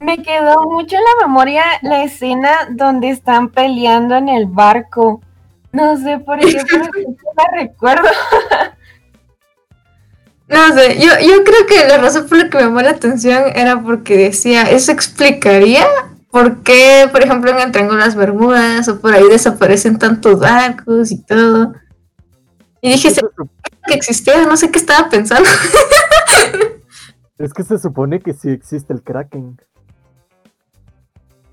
me 0.00 0.22
quedó 0.22 0.62
mucho 0.68 0.96
en 0.96 1.02
la 1.02 1.26
memoria 1.26 1.62
la 1.82 2.04
escena 2.04 2.50
donde 2.70 3.10
están 3.10 3.48
peleando 3.50 4.16
en 4.16 4.28
el 4.28 4.46
barco. 4.46 5.20
No 5.72 5.96
sé 5.96 6.18
por 6.18 6.38
qué, 6.38 6.62
pero 6.70 6.84
la 7.36 7.60
recuerdo. 7.60 8.08
No 10.48 10.72
sé, 10.72 10.98
yo, 10.98 11.08
yo 11.20 11.44
creo 11.44 11.66
que 11.68 11.86
la 11.86 11.98
razón 11.98 12.26
por 12.26 12.38
la 12.38 12.48
que 12.48 12.56
me 12.56 12.64
llamó 12.64 12.80
la 12.80 12.92
atención 12.92 13.42
era 13.54 13.82
porque 13.82 14.16
decía, 14.16 14.62
eso 14.62 14.92
explicaría 14.92 15.86
por 16.30 16.62
qué, 16.62 17.06
por 17.12 17.22
ejemplo, 17.22 17.50
en 17.50 17.58
el 17.58 17.70
Triángulo 17.70 17.98
las 17.98 18.14
Bermudas 18.16 18.88
o 18.88 18.98
por 18.98 19.12
ahí 19.12 19.24
desaparecen 19.28 19.98
tantos 19.98 20.38
barcos 20.40 21.10
y 21.12 21.22
todo. 21.22 21.74
Y 22.80 22.92
dije, 22.92 23.08
Es 23.08 23.14
que, 23.16 23.20
"Sí, 23.20 23.26
se, 23.26 23.88
que 23.88 23.94
existiera, 23.94 24.46
no 24.46 24.56
sé 24.56 24.70
qué 24.70 24.78
estaba 24.78 25.10
pensando. 25.10 25.46
es 27.38 27.52
que 27.52 27.62
se 27.62 27.78
supone 27.78 28.20
que 28.20 28.32
sí 28.32 28.48
existe 28.50 28.94
el 28.94 29.02
Kraken. 29.02 29.60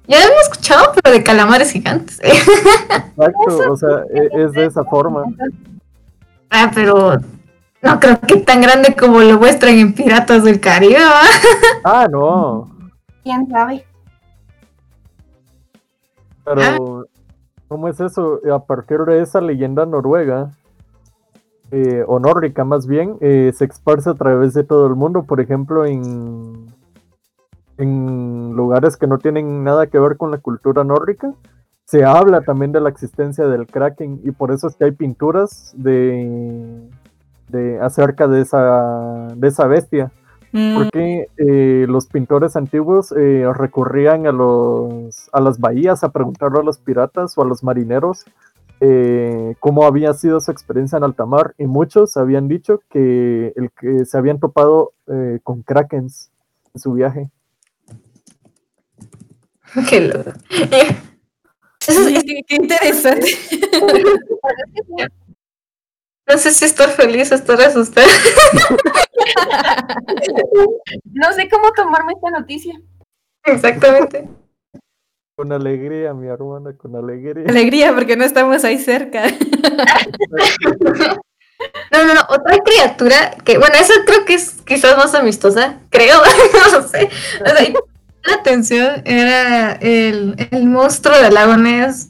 Ya 0.07 0.17
había 0.23 0.41
escuchado, 0.41 0.91
pero 0.93 1.15
de 1.15 1.23
calamares 1.23 1.71
gigantes. 1.71 2.19
Exacto, 2.23 3.71
o 3.71 3.77
sea, 3.77 4.03
e- 4.13 4.43
es 4.43 4.51
de 4.51 4.65
esa 4.65 4.83
forma. 4.83 5.23
ah, 6.49 6.71
pero 6.73 7.17
no 7.81 7.99
creo 7.99 8.19
que 8.21 8.37
tan 8.37 8.61
grande 8.61 8.95
como 8.95 9.19
lo 9.21 9.37
muestran 9.39 9.75
en 9.75 9.93
Piratas 9.93 10.43
del 10.43 10.59
Caribe. 10.59 10.97
Ah, 11.83 12.07
no. 12.09 12.69
¿Quién 13.23 13.47
sabe? 13.49 13.85
Pero, 16.43 17.05
¿cómo 17.67 17.87
es 17.87 17.99
eso? 17.99 18.39
A 18.53 18.65
partir 18.65 18.99
de 19.01 19.21
esa 19.21 19.39
leyenda 19.41 19.85
noruega, 19.85 20.51
eh, 21.71 22.03
o 22.07 22.19
nórdica 22.19 22.63
más 22.63 22.87
bien, 22.87 23.17
eh, 23.21 23.51
se 23.55 23.65
esparce 23.65 24.09
a 24.11 24.13
través 24.15 24.53
de 24.53 24.63
todo 24.63 24.87
el 24.87 24.95
mundo. 24.95 25.23
Por 25.23 25.41
ejemplo, 25.41 25.85
en, 25.85 26.73
en 27.77 28.53
lugares 28.55 28.97
que 28.97 29.07
no 29.07 29.17
tienen 29.17 29.63
nada 29.63 29.87
que 29.87 29.99
ver 29.99 30.17
con 30.17 30.31
la 30.31 30.37
cultura 30.37 30.83
nórdica, 30.83 31.33
se 31.85 32.03
habla 32.03 32.41
también 32.41 32.71
de 32.71 32.81
la 32.81 32.89
existencia 32.89 33.47
del 33.47 33.67
kraken 33.67 34.21
y 34.23 34.31
por 34.31 34.51
eso 34.51 34.67
es 34.67 34.75
que 34.75 34.85
hay 34.85 34.91
pinturas 34.91 35.73
de, 35.77 36.89
de 37.49 37.79
acerca 37.79 38.27
de 38.27 38.41
esa, 38.41 39.27
de 39.35 39.47
esa 39.47 39.67
bestia. 39.67 40.11
Mm, 40.51 40.75
Porque 40.75 41.27
eh, 41.37 41.85
los 41.89 42.07
pintores 42.07 42.55
antiguos 42.55 43.11
eh, 43.11 43.45
recurrían 43.53 44.25
a, 44.25 44.31
los, 44.31 45.29
a 45.33 45.41
las 45.41 45.59
bahías 45.59 46.03
a 46.03 46.09
preguntarle 46.09 46.59
a 46.59 46.63
los 46.63 46.77
piratas 46.77 47.37
o 47.37 47.41
a 47.41 47.45
los 47.45 47.63
marineros 47.63 48.25
eh, 48.81 49.55
cómo 49.59 49.85
había 49.85 50.13
sido 50.13 50.39
su 50.41 50.51
experiencia 50.51 50.97
en 50.97 51.03
alta 51.03 51.25
mar 51.25 51.55
y 51.57 51.65
muchos 51.65 52.17
habían 52.17 52.47
dicho 52.47 52.81
que, 52.89 53.53
el 53.55 53.71
que 53.71 54.05
se 54.05 54.17
habían 54.17 54.39
topado 54.39 54.91
eh, 55.07 55.39
con 55.43 55.61
krakens 55.61 56.31
en 56.73 56.81
su 56.81 56.93
viaje. 56.93 57.29
Qué 59.89 60.01
loco. 60.01 60.31
sí, 61.79 62.21
qué, 62.25 62.41
qué 62.47 62.55
interesante. 62.55 63.31
No 66.27 66.39
sé 66.39 66.51
si 66.51 66.65
estar 66.65 66.89
feliz 66.89 67.31
o 67.31 67.35
estar 67.35 67.61
asustada. 67.61 68.07
No 71.13 71.31
sé 71.33 71.47
cómo 71.49 71.71
tomarme 71.71 72.13
esta 72.13 72.31
noticia. 72.31 72.81
Exactamente. 73.43 74.27
Con 75.37 75.51
alegría, 75.51 76.13
mi 76.13 76.27
hermana, 76.27 76.75
con 76.75 76.95
alegría. 76.95 77.45
Alegría 77.47 77.93
porque 77.93 78.17
no 78.17 78.23
estamos 78.23 78.63
ahí 78.63 78.79
cerca. 78.79 79.25
No, 81.91 82.05
no, 82.05 82.13
no, 82.13 82.21
otra 82.29 82.57
criatura 82.59 83.37
que, 83.43 83.57
bueno, 83.57 83.75
esa 83.79 83.93
creo 84.05 84.25
que 84.25 84.33
es 84.33 84.61
quizás 84.63 84.97
más 84.97 85.13
amistosa, 85.15 85.79
creo, 85.89 86.21
no 86.53 86.79
lo 86.79 86.87
sé. 86.87 87.09
O 87.41 87.49
sea, 87.49 87.73
la 88.25 88.33
atención 88.35 89.01
era 89.05 89.73
el, 89.73 90.35
el 90.51 90.65
monstruo 90.65 91.17
del 91.17 91.33
lago 91.33 91.57
Ness. 91.57 92.09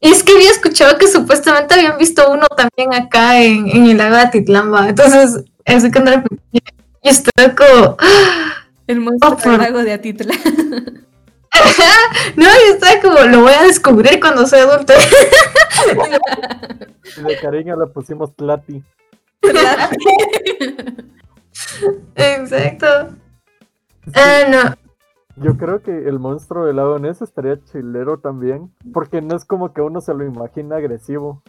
Y 0.00 0.10
es 0.10 0.22
que 0.22 0.32
había 0.32 0.50
escuchado 0.50 0.96
que 0.96 1.08
supuestamente 1.08 1.74
habían 1.74 1.98
visto 1.98 2.30
uno 2.30 2.46
también 2.56 2.94
acá 2.94 3.40
en, 3.40 3.66
en 3.68 3.86
el 3.86 3.96
lago 3.98 4.14
de 4.14 4.22
Atitlamba. 4.22 4.88
Entonces, 4.88 5.44
así 5.66 5.90
cuando 5.90 6.12
era 6.12 6.22
pequeña, 6.22 6.62
yo 7.02 7.10
estaba 7.10 7.54
como, 7.56 7.96
El 8.86 9.00
monstruo 9.00 9.32
Oh, 9.32 9.36
del 9.36 9.42
por- 9.44 9.58
lago 9.58 9.78
de 9.82 9.92
Atitla. 9.92 10.34
no, 12.36 12.44
yo 12.44 12.74
estaba 12.74 13.00
como, 13.02 13.18
lo 13.28 13.40
voy 13.42 13.52
a 13.52 13.62
descubrir 13.64 14.20
cuando 14.20 14.46
sea 14.46 14.62
adulta. 14.64 14.94
Y 17.16 17.22
de 17.22 17.38
cariño 17.38 17.74
le 17.78 17.86
pusimos 17.86 18.34
Tlati. 18.36 18.82
Exacto. 22.14 22.86
Ah, 24.14 24.40
no. 24.48 24.74
Yo 25.40 25.56
creo 25.56 25.82
que 25.82 26.08
el 26.08 26.18
monstruo 26.18 26.66
del 26.66 26.76
lago 26.76 26.98
Ness 26.98 27.22
estaría 27.22 27.62
chilero 27.64 28.18
también, 28.18 28.72
porque 28.92 29.22
no 29.22 29.36
es 29.36 29.44
como 29.44 29.72
que 29.72 29.80
uno 29.80 30.00
se 30.00 30.14
lo 30.14 30.24
imagina 30.24 30.76
agresivo. 30.76 31.42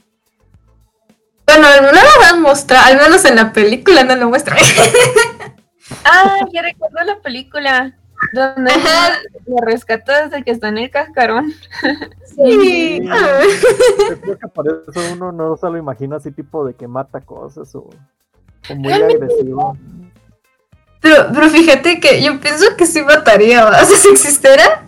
Bueno, 1.48 1.68
no 1.82 1.92
lo 1.92 1.98
van 2.22 2.36
a 2.36 2.40
mostrar, 2.40 2.84
al 2.86 2.98
menos 2.98 3.26
en 3.26 3.36
la 3.36 3.52
película 3.52 4.04
no 4.04 4.16
lo 4.16 4.30
muestran. 4.30 4.58
Ah, 6.06 6.38
ya 6.54 6.62
recuerdo 6.62 7.04
la 7.04 7.20
película. 7.20 7.98
Donde 8.34 8.72
lo 9.48 9.58
rescató 9.66 10.12
desde 10.12 10.44
que 10.44 10.52
está 10.52 10.68
en 10.68 10.78
el 10.78 10.92
cascarón. 10.92 11.52
Sí. 12.26 13.02
Yo 13.02 14.22
creo 14.22 14.38
que 14.38 14.48
por 14.48 14.68
eso 14.68 15.02
uno 15.14 15.32
no 15.32 15.58
se 15.58 15.68
lo 15.68 15.78
imagina 15.78 16.18
así 16.18 16.32
tipo 16.32 16.64
de 16.64 16.76
que 16.76 16.88
mata 16.88 17.20
cosas 17.22 17.74
o, 17.76 17.90
o 18.70 18.76
muy 18.76 18.94
agresivo. 18.94 19.76
Pero, 21.02 21.28
pero 21.34 21.50
fíjate 21.50 22.00
que 22.00 22.22
yo 22.22 22.40
pienso 22.40 22.66
que 22.78 22.86
sí 22.86 23.02
mataría, 23.02 23.66
o 23.68 23.72
sea, 23.72 23.86
si 23.98 24.10
existiera, 24.10 24.84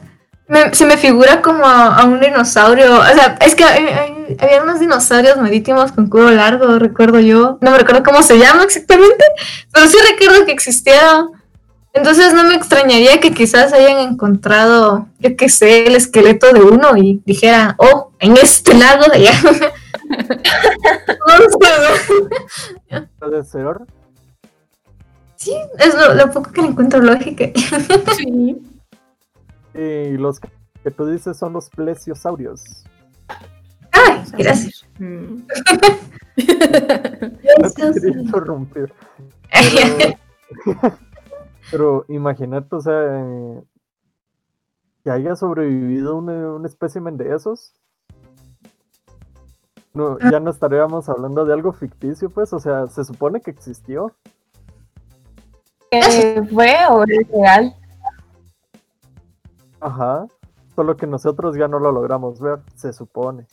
me- 0.48 0.74
se 0.74 0.86
me 0.86 0.98
figura 0.98 1.42
como 1.42 1.66
a, 1.66 2.04
un 2.06 2.20
dinosaurio. 2.20 3.00
O 3.00 3.04
sea, 3.06 3.38
es 3.42 3.56
que 3.56 3.64
hay- 3.64 3.88
hay- 3.88 4.38
había 4.40 4.62
unos 4.64 4.80
dinosaurios 4.80 5.38
marítimos 5.38 5.92
con 5.94 6.08
culo 6.10 6.32
largo, 6.32 6.80
recuerdo 6.80 7.20
yo. 7.20 7.58
No 7.62 7.72
me 7.72 7.78
recuerdo 7.78 8.04
cómo 8.04 8.22
se 8.24 8.38
llama 8.38 8.64
exactamente, 8.64 9.24
pero 9.72 9.88
sí 9.88 9.98
recuerdo 10.12 10.46
que 10.46 10.52
existieron. 10.52 11.32
Entonces 11.94 12.34
no 12.34 12.46
me 12.46 12.56
extrañaría 12.56 13.20
que 13.20 13.34
quizás 13.34 13.74
hayan 13.74 14.00
encontrado, 14.00 15.08
yo 15.20 15.36
qué 15.36 15.50
sé, 15.50 15.88
el 15.88 15.96
esqueleto 15.98 16.54
de 16.54 16.62
uno 16.62 16.96
y 16.96 17.22
dijera, 17.26 17.76
oh, 17.80 18.12
en 18.20 18.38
este 18.38 18.74
lago 18.74 19.04
de 19.12 19.16
allá. 19.18 19.34
Puede 23.20 23.44
ser. 23.44 23.78
Sí, 25.42 25.56
es 25.80 25.96
lo, 25.96 26.14
lo 26.14 26.32
poco 26.32 26.52
que 26.52 26.62
le 26.62 26.68
encuentro 26.68 27.02
lógica. 27.02 27.46
Sí. 28.16 28.62
Y 29.74 30.18
los 30.18 30.40
que 30.40 30.92
tú 30.92 31.06
dices 31.08 31.38
son 31.38 31.54
los 31.54 31.70
plesiosaurios. 31.70 32.84
Ay, 33.92 34.24
gracias. 34.38 34.86
Mm. 35.00 35.44
No 37.62 37.70
te 37.70 38.00
quería 38.00 38.22
interrumpir. 38.22 38.94
Pero, 40.66 40.98
pero 41.70 42.06
imagínate, 42.10 42.76
o 42.76 42.82
sea, 42.82 43.26
que 45.04 45.12
haya 45.12 45.36
sobrevivido 45.36 46.16
un, 46.16 46.30
un 46.30 46.66
espécimen 46.66 47.18
de 47.18 47.36
esos. 47.36 47.74
No, 49.94 50.18
ya 50.20 50.40
no 50.40 50.50
estaríamos 50.50 51.10
hablando 51.10 51.46
de 51.46 51.54
algo 51.54 51.74
ficticio, 51.74 52.30
pues, 52.30 52.54
o 52.54 52.60
sea, 52.60 52.88
se 52.88 53.04
supone 53.04 53.42
que 53.42 53.52
existió. 53.52 54.16
¿Fue 55.92 56.78
o 56.90 57.04
es 57.04 57.28
real? 57.30 57.76
Ajá. 59.82 60.26
Solo 60.74 60.96
que 60.96 61.06
nosotros 61.06 61.58
ya 61.58 61.68
no 61.68 61.80
lo 61.80 61.92
logramos 61.92 62.40
ver, 62.40 62.60
se 62.76 62.94
supone. 62.94 63.46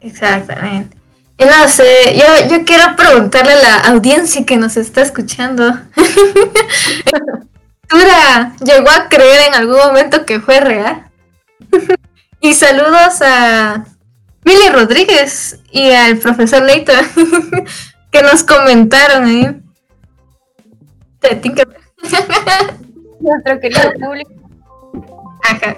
Exactamente. 0.00 0.98
Y 1.38 1.44
no 1.46 1.68
sé, 1.68 2.16
yo, 2.16 2.24
yo 2.50 2.64
quiero 2.64 2.94
preguntarle 2.96 3.52
a 3.54 3.62
la 3.62 3.78
audiencia 3.92 4.44
que 4.44 4.58
nos 4.58 4.76
está 4.76 5.00
escuchando. 5.00 5.64
¿Tura 7.88 8.54
llegó 8.62 8.90
a 8.90 9.08
creer 9.08 9.48
en 9.48 9.54
algún 9.54 9.78
momento 9.78 10.26
que 10.26 10.40
fue 10.40 10.60
real? 10.60 11.10
y 12.40 12.52
saludos 12.52 13.22
a 13.22 13.86
Mili 14.44 14.68
Rodríguez 14.70 15.60
y 15.70 15.90
al 15.90 16.18
profesor 16.18 16.62
Leito 16.62 16.92
que 18.10 18.22
nos 18.22 18.44
comentaron 18.44 19.24
ahí. 19.24 19.63
De 21.24 21.36
Tinker- 21.40 21.68
Nuestro 23.20 23.60
querido 23.60 23.92
público. 24.00 24.30
Ajá. 25.44 25.76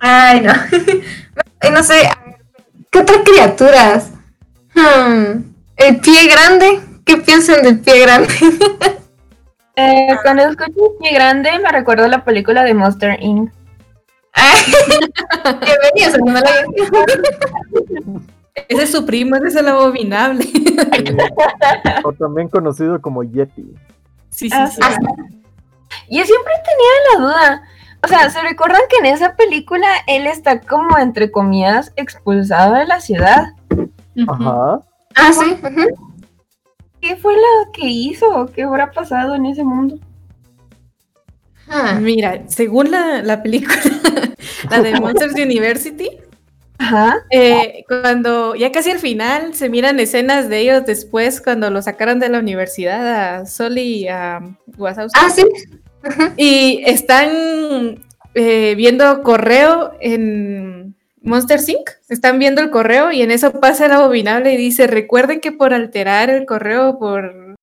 Ay, 0.00 0.40
no. 0.40 0.52
Y 1.62 1.70
no 1.70 1.82
sé, 1.82 2.08
¿qué 2.90 3.00
otras 3.00 3.18
criaturas? 3.24 4.10
Hmm, 4.74 5.42
¿El 5.76 6.00
pie 6.00 6.26
grande? 6.26 6.80
¿Qué 7.04 7.18
piensan 7.18 7.62
del 7.62 7.80
pie 7.80 8.00
grande? 8.00 8.28
Eh, 9.76 10.08
cuando 10.22 10.42
escucho 10.42 10.98
Pie 11.00 11.14
Grande 11.14 11.58
me 11.58 11.72
recuerdo 11.72 12.06
la 12.06 12.22
película 12.22 12.64
de 12.64 12.74
Monster 12.74 13.16
Inc. 13.22 13.50
Ay, 14.34 14.74
Bienvenidos, 15.64 16.14
animal. 16.14 16.44
Ese 18.68 18.82
es 18.82 18.92
su 18.92 19.04
primo, 19.06 19.36
ese 19.36 19.48
es 19.48 19.56
el 19.56 19.68
abominable. 19.68 20.44
Eh, 20.44 21.16
o 22.04 22.12
también 22.12 22.48
conocido 22.48 23.00
como 23.00 23.22
Yeti. 23.22 23.74
Sí, 24.30 24.48
sí, 24.48 24.56
Ah, 24.56 24.66
sí. 24.68 24.80
Yo 26.10 26.24
siempre 26.24 26.52
tenía 26.64 26.90
la 27.12 27.20
duda. 27.26 27.62
O 28.02 28.08
sea, 28.08 28.30
¿se 28.30 28.40
recuerdan 28.40 28.80
que 28.88 28.98
en 28.98 29.06
esa 29.06 29.36
película 29.36 29.86
él 30.06 30.26
está 30.26 30.60
como, 30.60 30.96
entre 30.98 31.30
comillas, 31.30 31.92
expulsado 31.96 32.74
de 32.74 32.86
la 32.86 33.00
ciudad? 33.00 33.54
Ajá. 34.28 34.80
Ah, 35.16 35.32
sí. 35.32 35.56
¿Qué 37.00 37.16
fue 37.16 37.34
lo 37.34 37.72
que 37.72 37.86
hizo? 37.86 38.46
¿Qué 38.54 38.62
habrá 38.62 38.90
pasado 38.92 39.34
en 39.34 39.46
ese 39.46 39.64
mundo? 39.64 39.98
Ah, 41.68 41.98
Mira, 42.00 42.42
según 42.48 42.90
la, 42.90 43.22
la 43.22 43.42
película, 43.42 43.76
la 44.70 44.82
de 44.82 44.92
Monsters 45.00 45.34
University, 45.34 46.10
Ajá. 46.80 47.18
eh, 47.28 47.84
cuando 47.86 48.54
ya 48.54 48.72
casi 48.72 48.90
al 48.90 48.98
final 48.98 49.54
se 49.54 49.68
miran 49.68 50.00
escenas 50.00 50.48
de 50.48 50.60
ellos 50.60 50.86
después 50.86 51.42
cuando 51.42 51.68
lo 51.68 51.82
sacaron 51.82 52.18
de 52.18 52.30
la 52.30 52.38
universidad 52.38 53.40
a 53.40 53.46
Sol 53.46 53.76
y 53.76 54.08
a 54.08 54.40
Wazowski. 54.78 55.20
Ah, 55.22 55.28
sí. 55.28 55.44
Y 56.38 56.82
están 56.86 58.02
eh, 58.34 58.74
viendo 58.76 59.22
correo 59.22 59.92
en 60.00 60.96
Monster 61.20 61.60
Inc. 61.66 61.90
Están 62.08 62.38
viendo 62.38 62.62
el 62.62 62.70
correo 62.70 63.12
y 63.12 63.20
en 63.20 63.30
eso 63.30 63.52
pasa 63.52 63.86
el 63.86 63.92
abominable 63.92 64.54
y 64.54 64.56
dice, 64.56 64.86
recuerden 64.86 65.40
que 65.40 65.52
por 65.52 65.74
alterar 65.74 66.30
el 66.30 66.46
correo, 66.46 66.98
por 66.98 67.56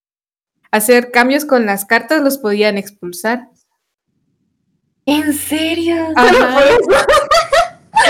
hacer 0.70 1.10
cambios 1.10 1.44
con 1.44 1.66
las 1.66 1.84
cartas, 1.84 2.22
los 2.22 2.38
podían 2.38 2.78
expulsar. 2.78 3.48
¿En 5.06 5.32
serio? 5.32 5.96
Ajá. 6.14 6.60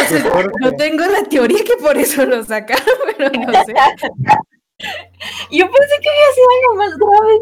Entonces, 0.01 0.25
no 0.61 0.73
tengo 0.73 1.05
la 1.07 1.25
teoría 1.25 1.65
que 1.65 1.77
por 1.83 1.97
eso 1.97 2.25
lo 2.27 2.43
sacaron, 2.45 2.85
pero 3.17 3.31
no 3.31 3.53
sé. 3.65 3.75
Yo 5.51 5.67
pensé 5.71 5.95
que 6.03 6.09
había 6.09 6.33
sido 6.35 6.49
algo 6.57 6.75
más 6.77 6.99
grave. 6.99 7.41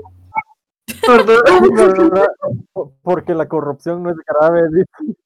Verdad, 2.06 2.28
po- 2.72 2.92
Porque 3.02 3.34
la 3.34 3.46
corrupción 3.48 4.02
no 4.02 4.10
es 4.10 4.16
grave. 4.26 4.62
dice. 4.72 5.16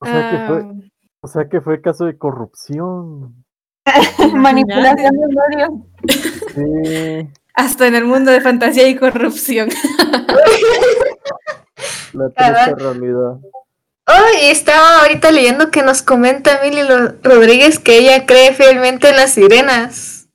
O 0.00 0.06
sea, 0.06 0.30
que 0.30 0.36
fue, 0.46 0.56
Ah, 0.62 0.72
o 1.20 1.28
sea 1.28 1.48
que 1.48 1.60
fue 1.60 1.80
caso 1.80 2.04
de 2.06 2.18
corrupción. 2.18 3.44
Manipulación 4.34 4.96
de 4.96 5.28
medios. 5.28 5.70
Sí, 6.54 7.30
hasta 7.54 7.86
en 7.86 7.94
el 7.96 8.04
mundo 8.04 8.30
de 8.30 8.40
fantasía 8.40 8.88
y 8.88 8.96
corrupción. 8.96 9.68
Caray. 12.30 12.64
triste 12.74 12.84
realidad. 12.84 13.38
Oh, 14.06 14.38
y 14.42 14.46
estaba 14.46 15.02
ahorita 15.02 15.30
leyendo 15.30 15.70
que 15.70 15.82
nos 15.82 16.02
comenta 16.02 16.60
Lo- 16.64 17.14
Rodríguez 17.22 17.78
que 17.78 17.98
ella 17.98 18.26
cree 18.26 18.52
fielmente 18.52 19.10
en 19.10 19.16
las 19.16 19.30
sirenas. 19.32 20.28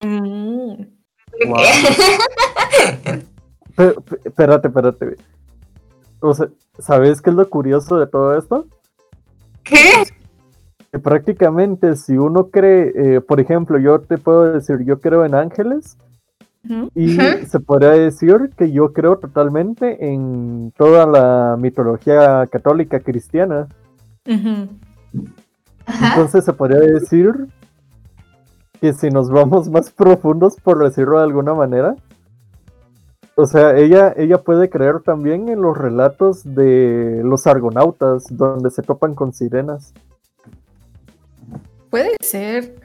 Mm. 0.00 0.84
Wow. 1.46 1.56
Espérate, 4.24 4.68
espérate. 4.68 5.16
O 6.20 6.32
sea, 6.34 6.48
¿sabes 6.78 7.20
qué 7.20 7.30
es 7.30 7.36
lo 7.36 7.48
curioso 7.48 7.98
de 7.98 8.06
todo 8.06 8.36
esto? 8.38 8.66
¿Qué? 9.62 10.04
Que 10.90 10.98
prácticamente 10.98 11.94
si 11.96 12.16
uno 12.16 12.48
cree, 12.48 12.92
eh, 13.16 13.20
por 13.20 13.38
ejemplo, 13.40 13.78
yo 13.78 14.00
te 14.00 14.16
puedo 14.16 14.52
decir, 14.52 14.78
yo 14.84 15.00
creo 15.00 15.24
en 15.26 15.34
ángeles 15.34 15.98
Y 16.94 17.16
se 17.46 17.60
podría 17.60 17.90
decir 17.90 18.50
que 18.56 18.72
yo 18.72 18.92
creo 18.92 19.18
totalmente 19.18 20.12
en 20.12 20.72
toda 20.76 21.06
la 21.06 21.56
mitología 21.58 22.46
católica 22.50 23.00
cristiana. 23.00 23.68
Entonces 24.24 26.44
se 26.44 26.52
podría 26.52 26.80
decir 26.80 27.32
que 28.80 28.92
si 28.92 29.10
nos 29.10 29.30
vamos 29.30 29.68
más 29.70 29.90
profundos, 29.90 30.56
por 30.62 30.82
decirlo 30.82 31.18
de 31.18 31.24
alguna 31.24 31.54
manera, 31.54 31.96
o 33.38 33.46
sea, 33.46 33.76
ella, 33.76 34.14
ella 34.16 34.38
puede 34.38 34.70
creer 34.70 35.00
también 35.00 35.50
en 35.50 35.60
los 35.60 35.76
relatos 35.76 36.42
de 36.42 37.20
los 37.22 37.46
argonautas, 37.46 38.24
donde 38.30 38.70
se 38.70 38.82
topan 38.82 39.14
con 39.14 39.34
sirenas. 39.34 39.92
Puede 41.90 42.16
ser. 42.20 42.76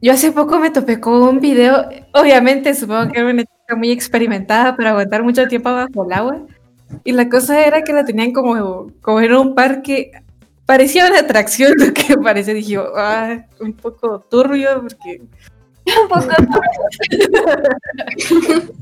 Yo 0.00 0.12
hace 0.12 0.32
poco 0.32 0.58
me 0.58 0.70
topé 0.70 1.00
con 1.00 1.14
un 1.22 1.40
video, 1.40 1.88
obviamente 2.12 2.74
supongo 2.74 3.10
que 3.10 3.20
era 3.20 3.30
una 3.30 3.42
chica 3.42 3.76
muy 3.76 3.90
experimentada 3.90 4.76
para 4.76 4.90
aguantar 4.90 5.22
mucho 5.22 5.48
tiempo 5.48 5.72
bajo 5.72 6.04
el 6.04 6.12
agua. 6.12 6.42
Y 7.04 7.12
la 7.12 7.28
cosa 7.28 7.64
era 7.64 7.82
que 7.82 7.92
la 7.92 8.04
tenían 8.04 8.32
como, 8.32 8.92
como 9.00 9.20
en 9.20 9.34
un 9.34 9.54
parque. 9.54 10.12
Parecía 10.66 11.06
una 11.06 11.20
atracción, 11.20 11.72
lo 11.78 11.92
que 11.92 12.16
parece. 12.16 12.54
Dije, 12.54 12.78
ah, 12.96 13.44
un 13.60 13.72
poco 13.72 14.20
turbio, 14.30 14.82
porque 14.82 15.22
Un 16.02 16.08
poco 16.08 16.26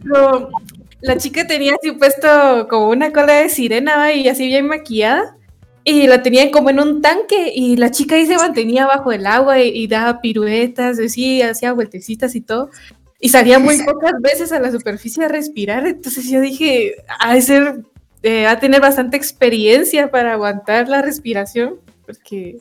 Pero 0.02 0.50
la 1.00 1.16
chica 1.16 1.46
tenía 1.46 1.74
así 1.74 1.92
puesto 1.92 2.68
como 2.68 2.90
una 2.90 3.12
cola 3.12 3.34
de 3.34 3.48
sirena 3.48 4.12
y 4.12 4.28
así 4.28 4.46
bien 4.46 4.68
maquillada. 4.68 5.36
Y 5.84 6.06
la 6.06 6.22
tenían 6.22 6.50
como 6.50 6.70
en 6.70 6.80
un 6.80 7.02
tanque 7.02 7.52
y 7.54 7.76
la 7.76 7.90
chica 7.90 8.14
ahí 8.14 8.26
se 8.26 8.36
mantenía 8.36 8.86
bajo 8.86 9.12
el 9.12 9.26
agua 9.26 9.60
y, 9.60 9.68
y 9.68 9.86
daba 9.88 10.20
piruetas, 10.20 10.98
así, 10.98 11.42
hacía 11.42 11.72
vueltecitas 11.72 12.34
y 12.34 12.40
todo. 12.40 12.70
Y 13.18 13.28
salía 13.28 13.58
muy 13.58 13.80
pocas 13.84 14.14
veces 14.20 14.52
a 14.52 14.60
la 14.60 14.70
superficie 14.70 15.24
a 15.24 15.28
respirar. 15.28 15.86
Entonces 15.86 16.28
yo 16.28 16.40
dije, 16.40 16.94
ha 17.20 17.34
de 17.34 17.42
ser, 17.42 17.82
eh, 18.22 18.46
de 18.48 18.56
tener 18.56 18.80
bastante 18.80 19.16
experiencia 19.16 20.10
para 20.10 20.32
aguantar 20.34 20.88
la 20.88 21.02
respiración. 21.02 21.76
Porque 22.06 22.58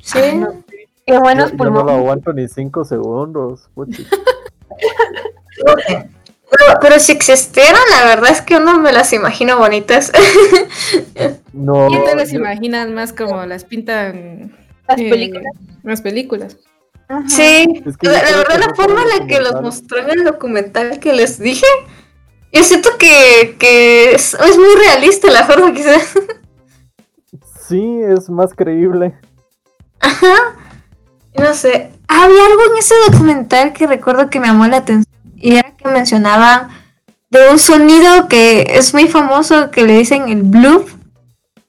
Sí. 0.00 0.18
Ay, 0.18 0.38
no. 0.38 0.64
Qué 1.06 1.18
buenos 1.18 1.50
Yo, 1.52 1.56
yo 1.56 1.64
no 1.64 1.70
lo 1.70 1.74
pulmones. 1.80 2.00
aguanto 2.00 2.32
ni 2.32 2.48
cinco 2.48 2.84
segundos. 2.84 3.68
Pero, 6.50 6.78
pero 6.80 6.98
si 6.98 7.12
existieran, 7.12 7.80
la 7.90 8.06
verdad 8.06 8.30
es 8.30 8.40
que 8.42 8.56
uno 8.56 8.78
me 8.78 8.92
las 8.92 9.12
imagino 9.12 9.58
bonitas. 9.58 10.12
No, 11.52 11.88
¿Quién 11.88 12.04
te 12.04 12.14
las 12.14 12.32
imaginas 12.32 12.88
más 12.88 13.12
como 13.12 13.44
las 13.44 13.64
pintan 13.64 14.56
Las 14.86 15.00
eh, 15.00 15.10
películas. 15.10 15.52
las 15.82 16.00
películas? 16.02 16.56
Ajá. 17.08 17.28
Sí, 17.28 17.82
Es 17.84 17.96
que 17.96 18.06
la, 18.06 18.22
verdad 18.22 18.60
la 18.60 18.66
no 18.68 18.74
forma 18.76 19.02
en 19.02 19.08
la 19.08 19.26
que 19.26 19.40
los 19.40 19.60
mostró 19.60 19.98
en 19.98 20.10
el 20.10 20.24
documental 20.24 21.00
que 21.00 21.12
les 21.14 21.38
dije, 21.40 21.66
yo 22.52 22.62
siento 22.62 22.90
que, 22.98 23.56
que 23.58 24.12
es, 24.12 24.34
es 24.34 24.56
muy 24.56 24.74
realista 24.86 25.30
la 25.30 25.44
forma 25.46 25.72
que 25.74 25.82
se... 25.82 25.98
Sí, 27.66 28.00
es 28.06 28.30
más 28.30 28.54
creíble. 28.54 29.14
Ajá. 30.00 30.54
No 31.36 31.54
sé, 31.54 31.90
había 32.06 32.46
algo 32.46 32.62
en 32.72 32.78
ese 32.78 32.94
documental 33.10 33.72
que 33.72 33.86
recuerdo 33.86 34.30
que 34.30 34.38
me 34.38 34.46
llamó 34.46 34.66
la 34.68 34.78
atención 34.78 35.12
mencionaban 35.88 36.68
de 37.30 37.50
un 37.50 37.58
sonido 37.58 38.28
que 38.28 38.62
es 38.78 38.94
muy 38.94 39.06
famoso 39.08 39.70
que 39.70 39.84
le 39.84 39.98
dicen 39.98 40.28
el 40.28 40.42
bloop. 40.42 40.88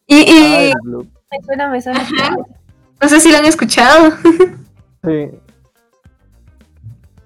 Y, 0.07 0.17
y 0.21 0.53
Ah, 0.55 0.61
el 0.61 0.73
blue. 0.83 1.07
Me 1.31 1.43
suena, 1.45 1.69
me 1.69 1.81
suena. 1.81 2.07
no 3.01 3.09
sé 3.09 3.19
si 3.19 3.31
lo 3.31 3.37
han 3.37 3.45
escuchado. 3.45 4.11
Sí, 5.03 5.29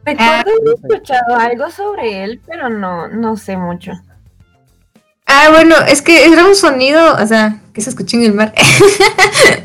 Recuerdo 0.06 0.32
haber 0.32 0.76
escuchado 0.76 1.36
algo 1.38 1.70
sobre 1.72 2.24
él, 2.24 2.42
pero 2.46 2.70
no, 2.70 3.08
no 3.08 3.38
sé 3.38 3.56
mucho. 3.58 3.94
Ah, 5.26 5.48
bueno, 5.52 5.76
es 5.88 6.02
que 6.02 6.26
era 6.26 6.46
un 6.46 6.56
sonido, 6.56 7.16
o 7.16 7.26
sea, 7.26 7.62
que 7.74 7.82
se 7.82 7.90
escuchó 7.90 8.18
en 8.18 8.24
el 8.24 8.34
mar. 8.34 8.54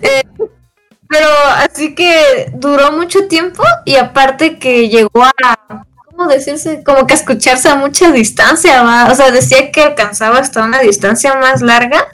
Eh, 0.02 0.22
Pero 1.08 1.26
así 1.56 1.94
que 1.94 2.50
duró 2.54 2.92
mucho 2.92 3.26
tiempo 3.28 3.62
y 3.84 3.96
aparte 3.96 4.58
que 4.58 4.88
llegó 4.88 5.24
a, 5.24 5.84
¿cómo 6.18 6.30
decirse? 6.30 6.82
Como 6.82 7.06
que 7.06 7.14
escucharse 7.14 7.68
a 7.68 7.76
mucha 7.76 8.10
distancia, 8.10 8.82
¿va? 8.82 9.08
O 9.10 9.14
sea, 9.14 9.30
decía 9.30 9.70
que 9.70 9.82
alcanzaba 9.82 10.38
hasta 10.38 10.64
una 10.64 10.80
distancia 10.80 11.36
más 11.36 11.62
larga 11.62 12.08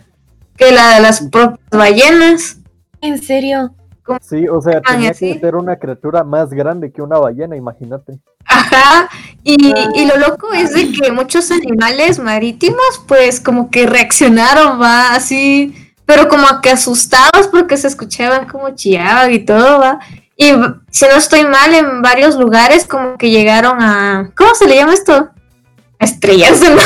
que 0.58 0.72
la 0.72 0.96
de 0.96 1.00
las 1.00 1.22
propias 1.22 1.58
ballenas. 1.70 2.58
¿En 3.00 3.20
serio? 3.22 3.74
sí, 4.20 4.46
o 4.46 4.60
sea, 4.60 4.82
tenía 4.82 5.12
así. 5.12 5.32
que 5.32 5.40
ser 5.40 5.56
una 5.56 5.76
criatura 5.76 6.22
más 6.22 6.50
grande 6.50 6.92
que 6.92 7.00
una 7.00 7.16
ballena, 7.16 7.56
imagínate. 7.56 8.18
Ajá, 8.44 9.08
y, 9.42 9.72
y 9.94 10.04
lo 10.04 10.18
loco 10.18 10.52
es 10.52 10.74
de 10.74 10.92
que 10.92 11.10
muchos 11.10 11.50
animales 11.50 12.18
marítimos 12.18 13.02
pues 13.08 13.40
como 13.40 13.70
que 13.70 13.86
reaccionaron, 13.86 14.78
va, 14.78 15.14
así, 15.14 15.74
pero 16.04 16.28
como 16.28 16.46
que 16.60 16.68
asustados 16.68 17.48
porque 17.50 17.78
se 17.78 17.88
escuchaban 17.88 18.46
como 18.46 18.74
chillaban 18.74 19.32
y 19.32 19.38
todo, 19.38 19.80
va. 19.80 19.98
Y 20.36 20.52
si 20.90 21.06
no 21.06 21.16
estoy 21.16 21.44
mal, 21.44 21.74
en 21.74 22.02
varios 22.02 22.36
lugares 22.36 22.86
como 22.86 23.16
que 23.16 23.30
llegaron 23.30 23.80
a... 23.80 24.32
¿Cómo 24.36 24.54
se 24.54 24.66
le 24.66 24.76
llama 24.76 24.94
esto? 24.94 25.30
A 25.98 26.04
estrellarse, 26.04 26.68
¿no? 26.74 26.76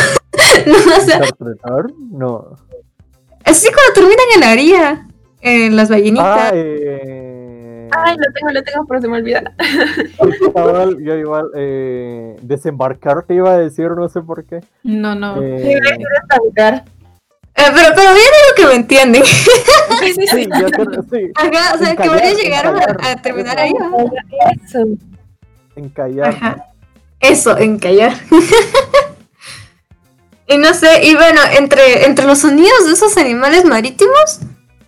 no, 0.67 0.97
o 0.97 1.01
sea, 1.01 1.17
¿Interpretar? 1.17 1.87
No. 2.11 2.57
así 3.45 3.69
cuando 3.73 3.93
terminan 3.95 4.27
en 4.35 4.41
la 4.41 4.53
orilla, 4.53 5.09
en 5.41 5.77
las 5.77 5.89
ballenitas. 5.89 6.27
Ah, 6.27 6.51
eh... 6.53 7.89
Ay, 7.91 8.17
lo 8.17 8.33
tengo, 8.33 8.53
lo 8.53 8.63
tengo, 8.63 8.87
pero 8.87 9.01
se 9.01 9.09
me 9.09 9.17
olvida. 9.17 9.43
yo 11.01 11.15
igual, 11.15 11.47
eh, 11.55 12.37
desembarcar 12.43 13.23
te 13.25 13.35
iba 13.35 13.53
a 13.53 13.59
decir, 13.59 13.91
no 13.93 14.09
sé 14.09 14.21
por 14.21 14.45
qué. 14.45 14.61
No, 14.83 15.15
no. 15.15 15.41
Eh. 15.43 15.73
Eh, 15.73 15.81
pero, 17.75 17.94
pero 17.94 18.14
bien 18.14 18.14
digo 18.14 18.55
que 18.57 18.66
me 18.66 18.75
entienden. 18.75 19.25
Sí, 19.25 20.12
sí, 20.14 20.14
sí. 20.14 20.27
sí, 20.29 20.49
yo 20.61 20.71
creo, 20.71 21.03
sí, 21.11 21.33
Ajá, 21.35 21.75
o 21.75 21.79
sea, 21.79 21.97
que 21.97 22.35
llegaron 22.35 22.77
a, 22.77 22.83
encallar. 22.85 23.18
a 23.18 23.23
terminar 23.23 23.59
ahí. 23.59 23.73
Eso. 24.64 24.85
encallar. 25.77 26.29
Ajá. 26.29 26.64
Eso, 27.21 27.57
encallar. 27.59 28.14
y 30.47 30.57
no 30.57 30.73
sé, 30.73 31.05
y 31.05 31.14
bueno, 31.14 31.40
entre, 31.59 32.07
entre 32.07 32.27
los 32.27 32.38
sonidos 32.38 32.87
de 32.87 32.92
esos 32.92 33.16
animales 33.16 33.64
marítimos, 33.64 34.40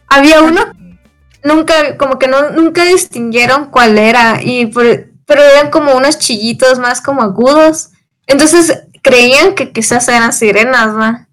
había 0.09 0.43
uno 0.43 0.73
que 0.73 1.49
nunca, 1.49 1.97
como 1.99 2.19
que 2.19 2.29
no, 2.29 2.51
nunca 2.51 2.85
distinguieron 2.85 3.67
cuál 3.71 3.99
era, 3.99 4.41
y 4.43 4.67
por- 4.67 5.07
pero 5.27 5.43
eran 5.43 5.71
como 5.71 5.95
unos 5.97 6.19
chillitos 6.19 6.79
más 6.79 7.01
como 7.01 7.23
agudos. 7.23 7.91
Entonces 8.27 8.85
creían 9.03 9.55
que 9.55 9.73
quizás 9.73 10.09
eran 10.09 10.33
sirenas, 10.33 10.97
¿va? 10.97 11.29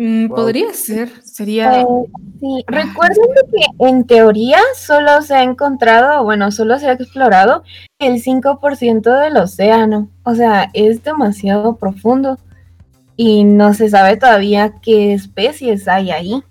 Mm, 0.00 0.28
Wow. 0.28 0.36
Podría 0.36 0.72
ser. 0.72 1.10
Sería. 1.22 1.82
Eh, 1.82 1.86
sí, 2.40 2.64
recuerden 2.66 3.28
de 3.34 3.50
que 3.58 3.86
en 3.86 4.04
teoría 4.06 4.56
solo 4.74 5.20
se 5.20 5.34
ha 5.34 5.42
encontrado, 5.42 6.24
bueno, 6.24 6.50
solo 6.52 6.78
se 6.78 6.88
ha 6.88 6.92
explorado 6.92 7.64
el 7.98 8.22
5% 8.22 9.14
del 9.20 9.36
océano. 9.36 10.08
O 10.22 10.34
sea, 10.34 10.70
es 10.72 11.04
demasiado 11.04 11.76
profundo 11.76 12.38
y 13.14 13.44
no 13.44 13.74
se 13.74 13.90
sabe 13.90 14.16
todavía 14.16 14.72
qué 14.80 15.12
especies 15.12 15.86
hay 15.86 16.10
ahí. 16.12 16.42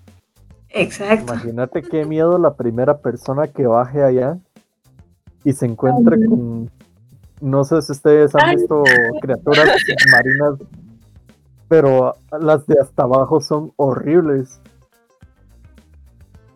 Exacto. 0.68 1.32
Imagínate 1.32 1.82
qué 1.82 2.04
miedo 2.04 2.38
la 2.38 2.54
primera 2.54 2.98
persona 2.98 3.48
que 3.48 3.66
baje 3.66 4.00
allá 4.04 4.38
y 5.42 5.52
se 5.54 5.66
encuentre 5.66 6.18
Ay. 6.20 6.28
con. 6.28 6.70
No 7.40 7.64
sé 7.64 7.82
si 7.82 7.90
ustedes 7.90 8.32
han 8.36 8.50
Ay. 8.50 8.56
visto 8.58 8.84
criaturas 9.20 9.70
submarinas, 9.84 10.68
pero 11.70 12.16
las 12.40 12.66
de 12.66 12.80
hasta 12.82 13.04
abajo 13.04 13.40
son 13.40 13.72
horribles. 13.76 14.60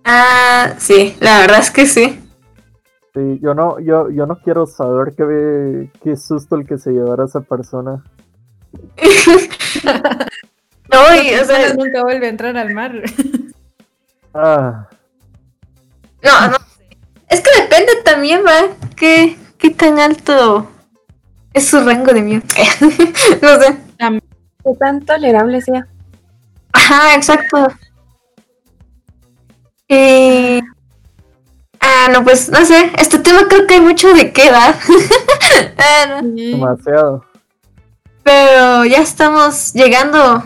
Ah, 0.05 0.74
sí, 0.77 1.16
la 1.20 1.38
verdad 1.38 1.61
es 1.61 1.70
que 1.70 1.87
sí. 1.87 2.20
Sí, 3.14 3.38
yo 3.40 3.55
no, 3.55 3.79
yo, 3.79 4.11
yo 4.11 4.27
no 4.27 4.40
quiero 4.40 4.66
saber 4.66 5.14
qué, 5.14 5.88
qué 6.03 6.16
susto 6.16 6.57
el 6.57 6.66
que 6.66 6.79
se 6.79 6.90
llevará 6.90 7.27
esa 7.27 7.40
persona. 7.42 8.03
No, 10.90 11.00
y, 11.22 11.35
o 11.35 11.44
sea, 11.44 11.74
nunca 11.74 12.03
vuelve 12.03 12.27
a 12.27 12.31
entrar 12.31 12.57
al 12.57 12.72
mar. 12.72 12.92
Ah, 14.33 14.87
No, 16.22 16.48
no 16.48 16.57
sé. 16.57 16.98
Es 17.29 17.40
que 17.40 17.62
depende 17.62 17.92
también, 18.05 18.42
¿va? 18.46 18.68
¿Qué, 18.94 19.37
qué 19.59 19.70
tan 19.70 19.98
alto 19.98 20.68
es 21.53 21.66
su 21.68 21.81
rango 21.81 22.12
de 22.12 22.20
miedo? 22.20 22.42
no 23.42 23.61
sé. 23.61 23.84
Qué 24.64 24.70
tan 24.79 25.05
tolerable 25.05 25.61
sea. 25.61 25.87
Ajá, 26.72 27.14
exacto. 27.14 27.68
Eh... 29.88 30.61
Ah, 31.81 32.09
no, 32.11 32.24
pues 32.24 32.48
no 32.48 32.64
sé. 32.64 32.90
Este 32.98 33.18
tema 33.18 33.46
creo 33.46 33.66
que 33.66 33.74
hay 33.74 33.81
mucho 33.81 34.12
de 34.14 34.33
qué 34.33 34.50
dar. 34.50 34.74
Ah, 35.77 36.20
no. 36.22 36.33
demasiado. 36.33 37.24
Pero 38.22 38.87
ya 38.87 38.98
estamos 38.98 39.74
llegando 39.74 40.42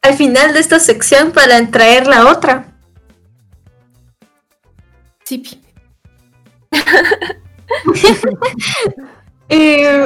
al 0.00 0.14
final 0.14 0.54
de 0.54 0.60
esta 0.60 0.78
sección 0.78 1.32
para 1.32 1.66
traer 1.70 2.06
la 2.06 2.30
otra. 2.30 2.72
Sí. 5.24 5.42
Eh, 9.48 10.04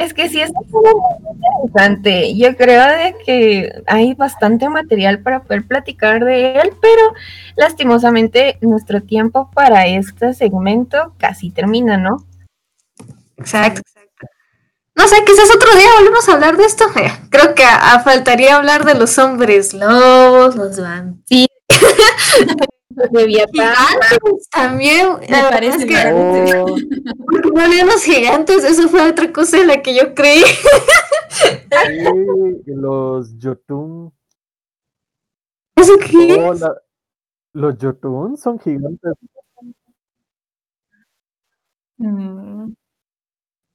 Es 0.00 0.14
que 0.14 0.28
sí 0.30 0.40
es 0.40 0.50
muy 0.52 0.82
interesante. 1.34 2.34
Yo 2.36 2.56
creo 2.56 2.82
de 2.86 3.14
que 3.24 3.82
hay 3.86 4.14
bastante 4.14 4.68
material 4.70 5.18
para 5.20 5.42
poder 5.42 5.66
platicar 5.66 6.24
de 6.24 6.52
él, 6.54 6.72
pero 6.80 7.02
lastimosamente 7.56 8.56
nuestro 8.62 9.02
tiempo 9.02 9.50
para 9.52 9.86
este 9.86 10.32
segmento 10.32 11.14
casi 11.18 11.50
termina, 11.50 11.98
¿no? 11.98 12.24
Exacto, 13.36 13.80
exacto. 13.80 14.26
No 14.96 15.06
sé, 15.06 15.16
quizás 15.26 15.54
otro 15.54 15.70
día 15.76 15.88
volvemos 15.98 16.28
a 16.28 16.32
hablar 16.32 16.56
de 16.56 16.64
esto. 16.64 16.84
Creo 17.30 17.54
que 17.54 17.64
a- 17.64 17.94
a 17.94 18.00
faltaría 18.00 18.56
hablar 18.56 18.84
de 18.86 18.94
los 18.94 19.18
hombres 19.18 19.74
lobos, 19.74 20.56
los 20.56 20.80
vampiros. 20.80 21.48
Gigantes 23.10 24.48
también. 24.50 25.06
La 25.28 25.42
verdad 25.44 25.50
parece, 25.50 25.78
es 25.78 25.86
me 25.86 25.86
que. 25.86 26.12
Oh, 26.12 26.76
porque 27.26 27.48
no 27.54 27.60
había 27.62 27.84
los 27.84 28.02
gigantes, 28.04 28.64
eso 28.64 28.88
fue 28.88 29.08
otra 29.10 29.32
cosa 29.32 29.58
en 29.58 29.66
la 29.68 29.82
que 29.82 29.94
yo 29.94 30.14
creí. 30.14 30.42
sí, 30.44 32.62
los 32.66 33.34
Jotun. 33.40 34.12
¿Eso 35.76 35.94
qué? 35.98 36.34
Oh, 36.40 36.52
la- 36.54 36.76
los 37.54 37.76
Jotun 37.80 38.36
son 38.36 38.58
gigantes. 38.58 39.12
Mm, 41.98 42.72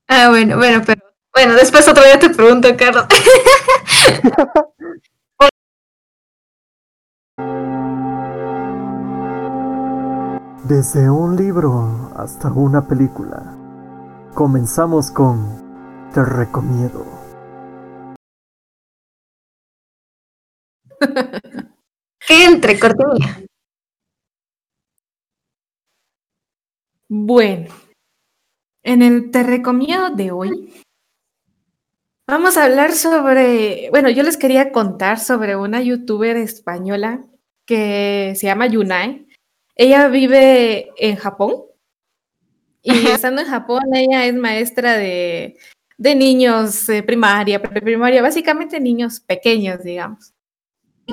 Ah, 0.07 0.29
bueno, 0.29 0.57
bueno, 0.57 0.81
pero 0.85 1.01
bueno, 1.33 1.53
después 1.55 1.87
otro 1.87 2.03
día 2.03 2.19
te 2.19 2.29
pregunto, 2.29 2.67
Carlos. 2.77 3.05
Desde 10.67 11.11
un 11.11 11.35
libro 11.35 12.11
hasta 12.15 12.51
una 12.51 12.87
película. 12.87 13.55
Comenzamos 14.33 15.11
con 15.11 16.09
Te 16.11 16.25
recomiendo. 16.25 17.05
¿Qué 22.27 22.45
entre 22.45 22.79
cortinilla? 22.79 23.45
Bueno, 27.09 27.71
en 28.81 29.03
el 29.03 29.29
Te 29.29 29.43
recomiendo 29.43 30.09
de 30.15 30.31
hoy 30.31 30.73
vamos 32.27 32.57
a 32.57 32.63
hablar 32.63 32.93
sobre, 32.93 33.91
bueno, 33.91 34.09
yo 34.09 34.23
les 34.23 34.35
quería 34.35 34.71
contar 34.71 35.19
sobre 35.19 35.55
una 35.55 35.83
youtuber 35.83 36.37
española 36.37 37.23
que 37.67 38.33
se 38.35 38.47
llama 38.47 38.65
Yunai. 38.65 39.27
Ella 39.75 40.07
vive 40.07 40.91
en 40.97 41.15
Japón 41.17 41.65
y 42.81 43.07
estando 43.07 43.41
en 43.41 43.47
Japón 43.47 43.83
ella 43.93 44.25
es 44.25 44.35
maestra 44.35 44.93
de, 44.93 45.57
de 45.97 46.15
niños 46.15 46.87
de 46.87 47.03
primaria, 47.03 47.61
preprimaria, 47.61 48.21
básicamente 48.21 48.79
niños 48.79 49.19
pequeños, 49.19 49.83
digamos. 49.83 50.33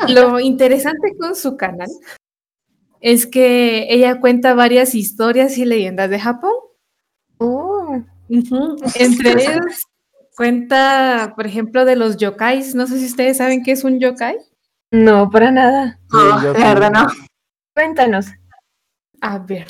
Lo 0.09 0.41
interesante 0.41 1.17
con 1.19 1.35
su 1.35 1.57
canal 1.57 1.89
es 3.01 3.27
que 3.27 3.87
ella 3.91 4.21
cuenta 4.21 4.55
varias 4.55 4.95
historias 4.95 5.59
y 5.59 5.65
leyendas 5.65 6.09
de 6.09 6.21
Japón. 6.21 6.55
Oh. 7.39 8.03
Entre 8.29 9.33
ellos 9.33 9.87
cuenta, 10.37 11.35
por 11.37 11.47
ejemplo, 11.47 11.85
de 11.85 11.97
los 11.97 12.17
yokais. 12.17 12.75
No 12.75 12.87
sé 12.87 12.99
si 12.99 13.07
ustedes 13.07 13.39
saben 13.39 13.63
qué 13.63 13.73
es 13.73 13.85
un 13.85 13.99
yokai. 13.99 14.37
no, 14.91 15.31
para 15.31 15.51
nada. 15.51 15.99
No, 16.11 16.53
verdad 16.53 16.91
no. 16.93 17.07
Cuéntanos. 17.75 18.27
A 19.23 19.39
ver, 19.39 19.67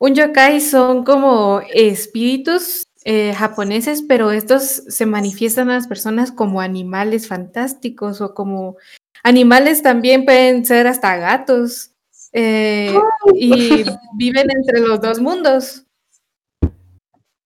un 0.00 0.12
yokai 0.12 0.60
son 0.60 1.04
como 1.04 1.60
espíritus 1.72 2.84
eh, 3.04 3.32
japoneses, 3.32 4.02
pero 4.02 4.32
estos 4.32 4.62
se 4.64 5.06
manifiestan 5.06 5.70
a 5.70 5.74
las 5.74 5.86
personas 5.86 6.32
como 6.32 6.60
animales 6.60 7.28
fantásticos 7.28 8.20
o 8.20 8.34
como 8.34 8.76
animales 9.22 9.82
también 9.82 10.24
pueden 10.24 10.64
ser 10.64 10.88
hasta 10.88 11.16
gatos. 11.16 11.92
eh, 12.32 12.92
y 13.36 13.84
viven 14.16 14.50
entre 14.50 14.80
los 14.80 15.00
dos 15.00 15.20
mundos. 15.20 15.86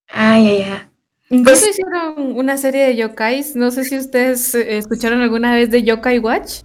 Ay, 0.09 0.47
ay, 0.47 0.61
ay. 0.63 0.81
Incluso 1.29 1.69
hicieron 1.69 2.35
una 2.35 2.57
serie 2.57 2.87
de 2.87 2.95
yokais. 2.95 3.55
No 3.55 3.69
sé 3.69 3.83
si 3.83 3.99
ustedes 3.99 4.55
eh, 4.55 4.77
escucharon 4.79 5.21
alguna 5.21 5.53
vez 5.53 5.69
de 5.69 5.83
Yokai 5.83 6.17
Watch. 6.17 6.61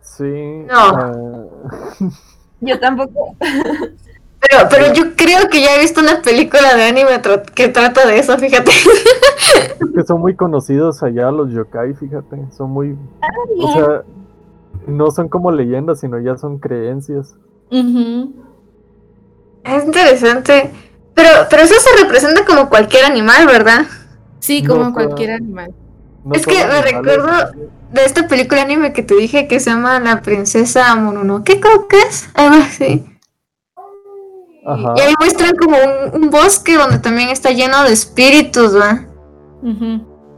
Sí. 0.00 0.24
No. 0.24 1.50
Yo 2.60 2.78
tampoco. 2.78 3.36
Pero, 3.40 4.68
pero 4.70 4.92
yo 4.94 5.14
creo 5.16 5.48
que 5.50 5.60
ya 5.60 5.76
he 5.76 5.80
visto 5.80 6.00
una 6.00 6.22
película 6.22 6.74
de 6.74 6.84
anime 6.84 7.20
tra- 7.22 7.42
que 7.44 7.68
trata 7.68 8.06
de 8.06 8.18
eso, 8.18 8.36
fíjate. 8.38 8.70
es 8.70 9.90
que 9.94 10.02
son 10.06 10.20
muy 10.20 10.34
conocidos 10.34 11.02
allá 11.02 11.30
los 11.30 11.52
yokai, 11.52 11.94
fíjate. 11.94 12.38
Son 12.56 12.70
muy. 12.70 12.96
O 13.58 13.72
sea, 13.72 14.02
no 14.86 15.10
son 15.10 15.28
como 15.28 15.52
leyendas, 15.52 16.00
sino 16.00 16.18
ya 16.20 16.36
son 16.38 16.58
creencias. 16.58 17.34
Es 19.64 19.84
interesante. 19.84 20.70
Pero, 21.14 21.28
pero 21.50 21.62
eso 21.62 21.74
se 21.78 22.02
representa 22.02 22.44
como 22.46 22.68
cualquier 22.70 23.04
animal, 23.04 23.46
¿verdad? 23.46 23.82
Sí, 24.38 24.64
como 24.64 24.92
cualquier 24.94 25.32
animal. 25.32 25.74
No 26.24 26.34
Es 26.34 26.46
que 26.46 26.54
me 26.54 26.62
animales, 26.62 26.92
recuerdo- 26.92 27.52
De 27.92 28.04
esta 28.04 28.28
película 28.28 28.62
anime 28.62 28.92
que 28.92 29.02
te 29.02 29.16
dije 29.16 29.48
que 29.48 29.58
se 29.58 29.70
llama 29.70 29.98
La 29.98 30.22
Princesa 30.22 30.94
Mononoke, 30.94 31.58
creo 31.60 31.88
que 31.88 32.00
es. 32.00 32.28
Algo 32.34 32.56
así. 32.62 33.04
Ajá. 34.64 34.94
Y 34.96 35.00
ahí 35.00 35.14
muestran 35.18 35.56
como 35.56 35.76
un, 35.76 36.22
un 36.22 36.30
bosque 36.30 36.76
donde 36.76 36.98
también 36.98 37.30
está 37.30 37.50
lleno 37.50 37.82
de 37.82 37.92
espíritus, 37.92 38.76
¿va? 38.76 39.06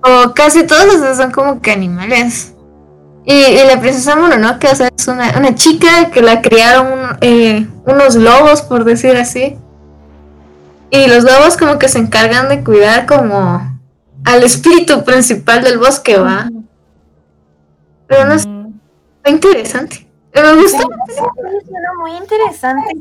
O 0.04 0.32
casi 0.34 0.66
todos 0.66 0.94
esos 0.94 1.16
son 1.16 1.30
como 1.30 1.60
que 1.60 1.72
animales. 1.72 2.54
Y, 3.24 3.34
y 3.34 3.64
la 3.66 3.80
princesa 3.80 4.16
Mononoke, 4.16 4.68
o 4.72 4.74
sea, 4.74 4.88
es 4.96 5.06
una, 5.06 5.36
una 5.36 5.54
chica 5.54 6.10
que 6.10 6.22
la 6.22 6.40
criaron 6.40 7.18
eh, 7.20 7.68
unos 7.84 8.14
lobos, 8.14 8.62
por 8.62 8.84
decir 8.84 9.16
así. 9.16 9.56
Y 10.90 11.06
los 11.06 11.24
lobos 11.24 11.56
como 11.56 11.78
que 11.78 11.88
se 11.88 11.98
encargan 11.98 12.48
de 12.48 12.64
cuidar 12.64 13.06
como 13.06 13.80
al 14.24 14.42
espíritu 14.42 15.04
principal 15.04 15.62
del 15.62 15.78
bosque, 15.78 16.16
¿va? 16.16 16.50
Pero 18.12 18.26
no 18.26 18.34
es 18.34 18.46
Mm. 18.46 18.72
interesante. 19.26 20.06
Me. 20.34 20.68
Suena 20.68 21.92
muy 22.00 22.12
interesante. 22.16 22.94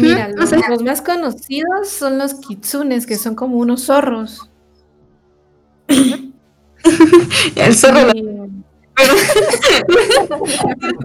Mira, 0.00 0.28
no 0.28 0.36
los, 0.36 0.50
sé. 0.50 0.58
los 0.68 0.82
más 0.82 1.02
conocidos 1.02 1.88
son 1.88 2.18
los 2.18 2.34
kitsunes, 2.34 3.06
que 3.06 3.16
son 3.16 3.34
como 3.34 3.56
unos 3.58 3.84
zorros. 3.86 4.50
El 7.56 7.74
zorro. 7.74 8.10
Y- 8.14 8.64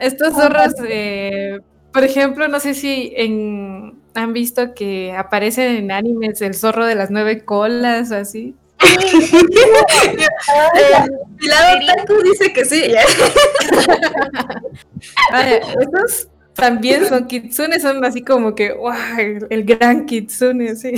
Estos 0.00 0.34
zorros, 0.34 0.74
eh, 0.88 1.60
por 1.92 2.04
ejemplo, 2.04 2.48
no 2.48 2.60
sé 2.60 2.74
si 2.74 3.12
en- 3.16 3.94
han 4.14 4.32
visto 4.32 4.74
que 4.74 5.12
aparecen 5.16 5.76
en 5.76 5.90
animes 5.92 6.40
el 6.42 6.54
zorro 6.54 6.86
de 6.86 6.94
las 6.94 7.10
nueve 7.10 7.44
colas 7.44 8.10
o 8.12 8.16
así. 8.16 8.54
Pilado 11.38 11.86
Taku 11.86 12.22
dice 12.22 12.52
que 12.52 12.64
sí. 12.64 12.94
Ah, 15.32 15.42
estos 15.80 16.28
también 16.54 17.08
son 17.08 17.26
kitsunes, 17.26 17.82
son 17.82 18.04
así 18.04 18.22
como 18.22 18.54
que, 18.54 18.72
¡guau! 18.72 18.96
El, 19.18 19.46
el 19.50 19.64
gran 19.64 20.06
kitsune, 20.06 20.76
sí. 20.76 20.94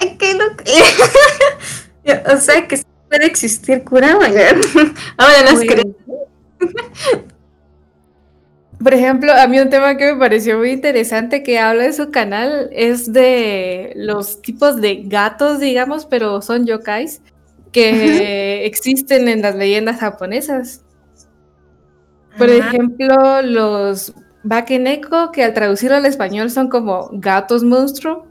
Loco. 0.00 0.64
o 2.32 2.36
sea 2.38 2.66
que 2.66 2.82
puede 3.08 3.26
existir 3.26 3.82
Kurama. 3.84 4.26
Ahora 5.16 5.42
las 5.44 5.60
creo. 5.60 5.96
Por 8.82 8.94
ejemplo, 8.94 9.32
a 9.32 9.46
mí 9.46 9.60
un 9.60 9.68
tema 9.68 9.96
que 9.96 10.12
me 10.12 10.18
pareció 10.18 10.58
muy 10.58 10.70
interesante 10.70 11.42
que 11.42 11.58
habla 11.58 11.84
de 11.84 11.92
su 11.92 12.10
canal 12.10 12.70
es 12.72 13.12
de 13.12 13.92
los 13.94 14.40
tipos 14.40 14.80
de 14.80 15.02
gatos, 15.04 15.60
digamos, 15.60 16.06
pero 16.06 16.40
son 16.40 16.64
yokais 16.64 17.20
que 17.72 18.64
existen 18.64 19.28
en 19.28 19.42
las 19.42 19.54
leyendas 19.54 20.00
japonesas. 20.00 20.82
Por 22.38 22.48
Ajá. 22.48 22.68
ejemplo, 22.68 23.42
los 23.42 24.14
Bakeneko, 24.42 25.30
que 25.30 25.44
al 25.44 25.52
traducirlo 25.52 25.96
al 25.96 26.06
español 26.06 26.50
son 26.50 26.68
como 26.68 27.10
gatos 27.12 27.62
monstruo. 27.62 28.26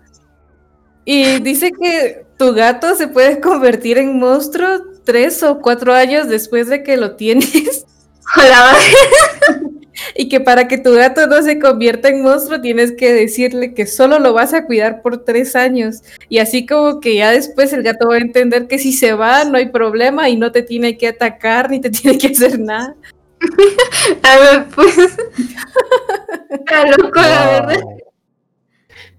Y 1.06 1.40
dice 1.42 1.72
que 1.72 2.26
tu 2.38 2.54
gato 2.54 2.96
se 2.96 3.08
puede 3.08 3.40
convertir 3.40 3.98
en 3.98 4.18
monstruo 4.18 4.82
tres 5.04 5.44
o 5.44 5.60
cuatro 5.60 5.94
años 5.94 6.28
después 6.28 6.68
de 6.68 6.84
que 6.84 6.98
lo 6.98 7.16
tienes. 7.16 7.86
Hola, 8.36 8.74
Y 10.16 10.30
que 10.30 10.40
para 10.40 10.68
que 10.68 10.78
tu 10.78 10.94
gato 10.94 11.28
no 11.28 11.42
se 11.42 11.60
convierta 11.60 12.10
en 12.10 12.22
monstruo 12.22 12.62
tienes 12.62 12.92
que 12.92 13.14
decirle 13.14 13.74
que 13.74 13.86
solo 13.86 14.20
lo 14.20 14.34
vas 14.34 14.54
a 14.54 14.66
cuidar 14.66 15.02
por 15.02 15.24
tres 15.24 15.56
años. 15.56 16.02
Y 16.30 16.40
así 16.40 16.66
como 16.66 17.00
que 17.00 17.16
ya 17.16 17.32
después 17.32 17.74
el 17.74 17.84
gato 17.84 18.10
va 18.10 18.16
a 18.16 18.20
entender 18.20 18.68
que 18.68 18.80
si 18.80 18.94
se 18.94 19.14
va 19.14 19.44
no 19.44 19.58
hay 19.58 19.70
problema 19.70 20.30
y 20.30 20.36
no 20.36 20.52
te 20.52 20.64
tiene 20.64 20.98
que 20.98 21.08
atacar 21.08 21.70
ni 21.70 21.80
te 21.80 21.90
tiene 21.90 22.18
que 22.18 22.28
hacer 22.28 22.60
nada. 22.60 22.96
a 24.24 24.40
ver, 24.40 24.66
pues. 24.76 24.98
Está 26.50 26.86
loco, 26.98 27.20
la 27.22 27.62
verdad. 27.68 27.82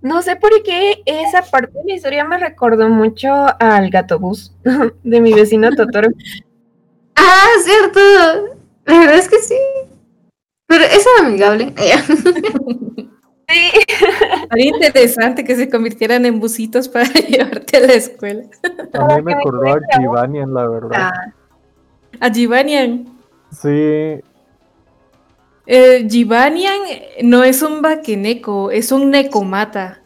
No 0.03 0.23
sé 0.23 0.37
por 0.37 0.63
qué 0.63 1.03
esa 1.05 1.43
parte 1.43 1.73
de 1.73 1.85
la 1.87 1.95
historia 1.95 2.25
me 2.25 2.39
recordó 2.39 2.89
mucho 2.89 3.29
al 3.61 3.91
gato 3.91 4.19
bus 4.19 4.53
de 5.03 5.21
mi 5.21 5.35
vecino 5.35 5.71
Totoro. 5.73 6.09
Ah, 7.17 7.49
cierto. 7.63 8.01
La 8.87 8.99
verdad 8.99 9.19
es 9.19 9.29
que 9.29 9.39
sí. 9.41 9.59
Pero 10.71 10.85
es 10.85 11.05
amigable. 11.21 11.75
Sí, 13.53 13.71
Sería 14.49 14.67
interesante 14.67 15.43
que 15.43 15.57
se 15.57 15.69
convirtieran 15.69 16.25
en 16.25 16.39
busitos 16.39 16.89
para 16.89 17.07
llevarte 17.29 17.79
a 17.79 17.81
la 17.81 17.95
escuela. 17.95 18.45
A 18.93 19.17
mí 19.17 19.23
me 19.23 19.35
acordó 19.35 19.73
a 19.73 19.81
Givanian, 19.99 20.55
la 20.55 20.69
verdad. 20.69 21.11
Ah, 21.13 21.33
A 22.21 22.31
Givanian. 22.33 23.07
Sí, 23.51 24.21
Eh, 25.67 26.07
Givanian 26.09 26.79
no 27.25 27.43
es 27.43 27.63
un 27.63 27.83
vaqueneco, 27.83 28.71
es 28.71 28.93
un 28.93 29.11
necomata. 29.11 30.01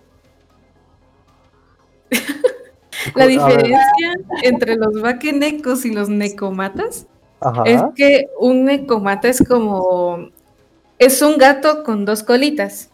La 3.15 3.27
diferencia 3.27 4.15
entre 4.43 4.77
los 4.77 5.03
vaquenecos 5.03 5.85
y 5.85 5.91
los 5.93 6.09
necomatas 6.09 7.07
ajá. 7.43 7.65
es 7.67 7.83
que 7.95 8.29
un 8.39 8.65
necomata 8.65 9.29
es 9.29 9.47
como 9.47 10.31
es 10.99 11.23
un 11.23 11.39
gato 11.39 11.83
con 11.83 12.05
dos 12.05 12.23
colitas. 12.23 12.91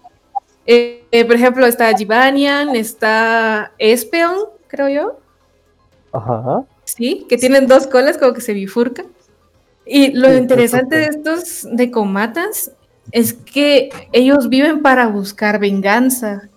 Eh, 0.67 1.05
eh, 1.11 1.25
por 1.25 1.37
ejemplo, 1.37 1.67
está 1.67 1.95
Givanian, 1.97 2.77
está 2.77 3.73
Espeon, 3.79 4.37
creo 4.69 4.89
yo. 4.89 5.19
Ajá. 6.13 6.65
Sí, 6.85 7.27
que 7.29 7.37
tienen 7.39 7.67
dos 7.67 7.87
colas 7.87 8.19
como 8.19 8.33
que 8.33 8.41
se 8.41 8.53
bifurcan. 8.53 9.07
Y 9.87 10.13
lo 10.13 10.29
Sí, 10.29 10.37
interesante 10.37 10.97
de 10.97 11.05
estos 11.07 11.67
de 11.71 11.91
comatas 11.91 12.73
es 13.13 13.33
que 13.33 13.91
ellos 14.13 14.49
viven 14.49 14.83
para 14.83 15.09
buscar 15.09 15.59
venganza. 15.59 16.49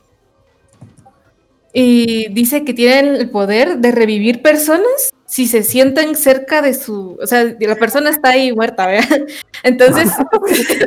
Y 1.73 2.27
dice 2.29 2.63
que 2.63 2.73
tienen 2.73 3.15
el 3.15 3.29
poder 3.31 3.79
de 3.79 3.91
revivir 3.91 4.43
personas 4.43 5.11
si 5.25 5.47
se 5.47 5.63
sientan 5.63 6.15
cerca 6.15 6.61
de 6.61 6.75
su, 6.75 7.17
o 7.19 7.25
sea, 7.25 7.55
la 7.59 7.75
persona 7.75 8.11
está 8.11 8.29
ahí 8.29 8.53
muerta, 8.53 8.85
¿verdad? 8.85 9.25
Entonces, 9.63 10.11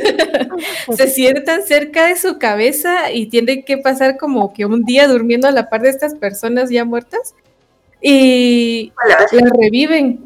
se 0.97 1.09
sientan 1.09 1.65
cerca 1.65 2.07
de 2.07 2.15
su 2.15 2.39
cabeza 2.39 3.11
y 3.11 3.27
tienen 3.27 3.65
que 3.65 3.79
pasar 3.79 4.17
como 4.17 4.53
que 4.53 4.65
un 4.65 4.85
día 4.85 5.09
durmiendo 5.09 5.49
a 5.49 5.51
la 5.51 5.69
par 5.69 5.83
de 5.83 5.89
estas 5.89 6.15
personas 6.15 6.71
ya 6.71 6.85
muertas 6.85 7.35
y 8.01 8.93
las 9.33 9.51
reviven. 9.51 10.25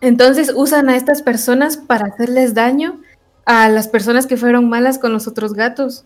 Entonces 0.00 0.52
usan 0.54 0.88
a 0.88 0.96
estas 0.96 1.22
personas 1.22 1.76
para 1.76 2.06
hacerles 2.06 2.54
daño 2.54 3.00
a 3.44 3.68
las 3.68 3.88
personas 3.88 4.28
que 4.28 4.36
fueron 4.36 4.68
malas 4.68 5.00
con 5.00 5.12
los 5.12 5.26
otros 5.26 5.54
gatos. 5.54 6.04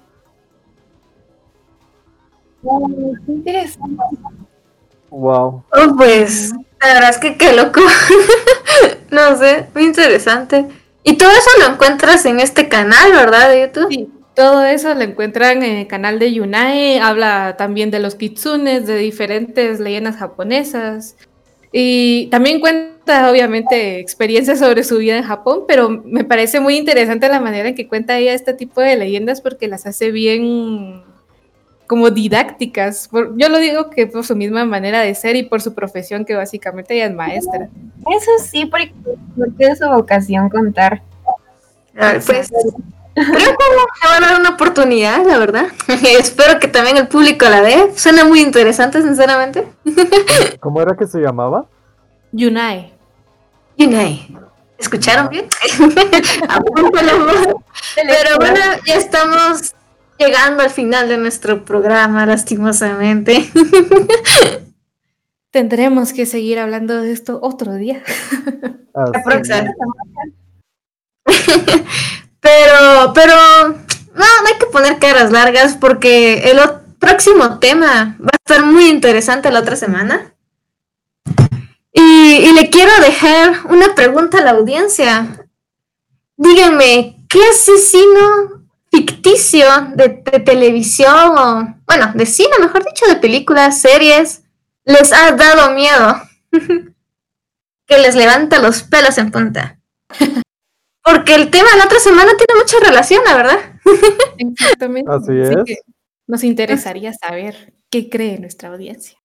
Qué 3.27 3.33
interesante. 3.33 4.03
Wow. 5.11 5.63
Oh, 5.71 5.97
pues, 5.97 6.53
la 6.81 6.95
verdad 6.95 7.11
es 7.11 7.19
que 7.19 7.37
qué 7.37 7.53
loco. 7.53 7.81
no 9.11 9.37
sé, 9.37 9.67
muy 9.75 9.85
interesante. 9.85 10.67
Y 11.03 11.17
todo 11.17 11.31
eso 11.31 11.51
lo 11.61 11.75
encuentras 11.75 12.25
en 12.25 12.41
este 12.41 12.69
canal, 12.69 13.13
¿verdad? 13.13 13.51
De 13.51 13.61
YouTube. 13.61 13.89
Sí, 13.91 14.09
todo 14.35 14.65
eso 14.65 14.95
lo 14.95 15.03
encuentran 15.03 15.63
en 15.63 15.77
el 15.77 15.87
canal 15.87 16.19
de 16.19 16.33
Yunae, 16.33 17.01
habla 17.01 17.57
también 17.57 17.91
de 17.91 18.01
los 18.01 18.15
kitsunes, 18.15 18.87
de 18.87 18.97
diferentes 18.97 19.79
leyendas 19.79 20.17
japonesas. 20.17 21.17
Y 21.71 22.29
también 22.29 22.61
cuenta, 22.61 23.31
obviamente, 23.31 23.99
experiencias 23.99 24.59
sobre 24.59 24.85
su 24.85 24.99
vida 24.99 25.19
en 25.19 25.25
Japón, 25.25 25.65
pero 25.69 25.89
me 25.89 26.25
parece 26.25 26.61
muy 26.61 26.77
interesante 26.77 27.29
la 27.29 27.41
manera 27.41 27.69
en 27.69 27.75
que 27.75 27.89
cuenta 27.89 28.19
ella 28.19 28.33
este 28.33 28.55
tipo 28.55 28.81
de 28.81 28.97
leyendas 28.97 29.41
porque 29.41 29.69
las 29.69 29.87
hace 29.87 30.11
bien 30.11 31.03
como 31.87 32.11
didácticas. 32.11 33.09
Por- 33.09 33.37
yo 33.37 33.49
lo 33.49 33.59
digo 33.59 33.91
que 33.91 34.07
por 34.07 34.25
su 34.25 34.37
misma 34.37 34.65
manera 34.65 35.01
de 35.01 35.15
ser 35.15 35.37
y 35.37 35.43
por 35.45 35.61
su 35.61 35.75
profesión, 35.75 36.25
que 36.25 36.35
básicamente 36.35 36.95
ella 36.95 37.07
es 37.07 37.15
maestra. 37.15 37.69
Eso 38.11 38.31
sí, 38.43 38.67
porque, 38.67 38.93
porque 39.37 39.67
es 39.67 39.79
su 39.79 39.89
vocación 39.89 40.49
contar. 40.49 41.03
A 41.97 42.13
ver, 42.13 42.23
pues, 42.25 42.51
creo 43.15 43.25
que 43.25 43.41
le 43.41 44.09
van 44.11 44.25
a 44.25 44.27
dar 44.27 44.41
una 44.41 44.51
oportunidad, 44.51 45.25
la 45.25 45.39
verdad. 45.39 45.67
Espero 46.19 46.59
que 46.59 46.69
también 46.69 46.97
el 46.97 47.09
público 47.09 47.49
la 47.49 47.63
dé. 47.63 47.93
Suena 47.97 48.25
muy 48.25 48.41
interesante, 48.41 49.03
sinceramente. 49.03 49.67
¿Cómo 50.61 50.81
era 50.83 50.97
que 50.97 51.07
se 51.07 51.21
llamaba? 51.21 51.67
Yunae. 52.33 52.93
Yunai. 53.77 54.29
¿Escucharon 54.79 55.29
bien? 55.29 55.47
Pero 57.97 58.37
bueno, 58.39 58.61
ya 58.87 58.95
estamos 58.97 59.74
llegando 60.25 60.63
al 60.63 60.71
final 60.71 61.09
de 61.09 61.19
nuestro 61.19 61.65
programa, 61.65 62.27
lastimosamente. 62.27 63.51
Tendremos 65.51 66.13
que 66.13 66.27
seguir 66.27 66.59
hablando 66.59 67.01
de 67.01 67.13
esto 67.13 67.39
otro 67.43 67.75
día. 67.75 68.03
Así 68.95 69.13
La 69.13 69.23
próxima. 69.23 69.65
Pero, 72.41 73.13
pero, 73.15 73.35
no, 73.69 73.73
no 74.15 74.47
hay 74.47 74.59
que 74.59 74.67
poner 74.67 74.99
caras 74.99 75.33
largas 75.33 75.79
porque 75.79 76.51
el 76.51 76.59
próximo 76.99 77.59
tema 77.59 78.19
va 78.21 78.29
a 78.33 78.37
estar 78.37 78.67
muy 78.67 78.91
interesante 78.91 79.51
la 79.51 79.61
otra 79.61 79.77
semana. 79.77 80.35
Y, 81.91 82.03
y 82.03 82.53
le 82.53 82.69
quiero 82.69 82.93
dejar 83.01 83.65
una 83.71 83.95
pregunta 83.95 84.39
a 84.39 84.43
la 84.43 84.51
audiencia. 84.51 85.47
Díganme, 86.37 87.25
¿qué 87.31 87.41
asesino 87.51 88.64
ficticio 88.97 89.67
de, 89.95 90.23
de 90.31 90.41
televisión 90.41 91.39
o, 91.39 91.75
bueno, 91.87 92.13
de 92.15 92.27
cine, 92.27 92.51
mejor 92.61 92.85
dicho, 92.85 93.07
de 93.07 93.17
películas, 93.17 93.81
series, 93.81 94.43
les 94.85 95.13
ha 95.13 95.33
dado 95.33 95.75
miedo? 95.75 96.23
que 97.87 97.99
les 97.99 98.15
levanta 98.15 98.61
los 98.61 98.83
pelos 98.83 99.19
en 99.19 99.31
punta. 99.31 99.79
Porque 101.03 101.35
el 101.35 101.51
tema 101.51 101.71
de 101.71 101.79
la 101.79 101.85
otra 101.85 101.99
semana 102.01 102.33
tiene 102.37 102.61
mucha 102.61 102.79
relación, 102.81 103.23
la 103.25 103.37
verdad. 103.37 103.59
Exactamente. 104.39 105.11
Así 105.11 105.39
es. 105.39 105.65
que 105.67 105.77
nos 106.27 106.43
interesaría 106.45 107.13
saber 107.13 107.75
qué 107.91 108.09
cree 108.09 108.39
nuestra 108.39 108.71
audiencia. 108.71 109.19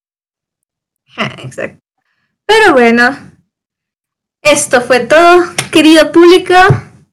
Ja, 1.05 1.33
Exacto. 1.41 1.79
Pero 2.45 2.73
bueno, 2.73 3.15
esto 4.41 4.81
fue 4.81 5.01
todo, 5.01 5.43
querido 5.71 6.11
público. 6.11 6.55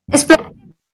Espero 0.08 0.35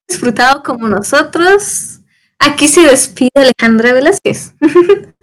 disfrutado 0.07 0.63
como 0.63 0.87
nosotros. 0.87 1.99
Aquí 2.39 2.67
se 2.67 2.81
despide 2.81 3.31
Alejandra 3.35 3.93
Velázquez. 3.93 4.55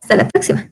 Hasta 0.00 0.16
la 0.16 0.28
próxima. 0.28 0.70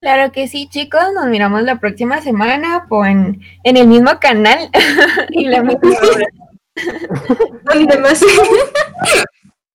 Claro 0.00 0.32
que 0.32 0.48
sí, 0.48 0.68
chicos. 0.68 1.02
Nos 1.14 1.26
miramos 1.26 1.62
la 1.62 1.80
próxima 1.80 2.20
semana 2.20 2.86
por 2.88 3.06
en, 3.06 3.40
en 3.64 3.76
el 3.76 3.86
mismo 3.86 4.18
canal 4.20 4.70
y 5.30 5.46
la 5.46 5.62
misma. 5.62 5.90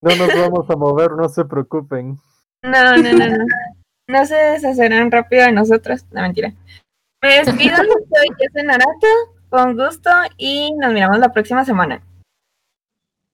No 0.03 0.15
nos 0.15 0.33
vamos 0.33 0.67
a 0.67 0.75
mover, 0.75 1.11
no 1.11 1.29
se 1.29 1.45
preocupen. 1.45 2.17
No, 2.63 2.97
no, 2.97 3.13
no, 3.13 3.27
no. 3.27 3.45
No 4.07 4.25
se 4.25 4.35
deshacerán 4.35 5.11
rápido 5.11 5.45
de 5.45 5.51
nosotros. 5.51 6.05
No, 6.11 6.21
mentira. 6.21 6.53
Me 7.21 7.43
despido. 7.43 7.77
Soy 7.77 8.27
Jesse 8.39 8.65
Narato. 8.65 9.07
Con 9.49 9.77
gusto 9.77 10.09
y 10.37 10.73
nos 10.73 10.91
miramos 10.93 11.19
la 11.19 11.31
próxima 11.31 11.63
semana. 11.65 12.01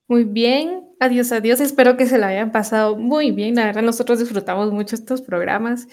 Muy 0.08 0.24
bien, 0.24 0.88
adiós, 1.00 1.32
adiós. 1.32 1.60
Espero 1.60 1.98
que 1.98 2.06
se 2.06 2.16
la 2.16 2.28
hayan 2.28 2.50
pasado 2.50 2.96
muy 2.96 3.30
bien. 3.30 3.54
La 3.56 3.66
verdad, 3.66 3.82
nosotros 3.82 4.18
disfrutamos 4.18 4.72
mucho 4.72 4.96
estos 4.96 5.20
programas 5.20 5.86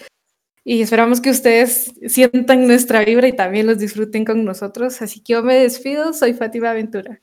y 0.64 0.82
esperamos 0.82 1.20
que 1.20 1.30
ustedes 1.32 1.94
sientan 2.08 2.66
nuestra 2.66 3.04
vibra 3.04 3.28
y 3.28 3.34
también 3.36 3.68
los 3.68 3.78
disfruten 3.78 4.24
con 4.24 4.46
nosotros. 4.46 5.02
Así 5.02 5.22
que 5.22 5.34
yo 5.34 5.44
me 5.44 5.56
despido. 5.56 6.14
Soy 6.14 6.34
Fátima 6.34 6.74
Ventura. 6.74 7.22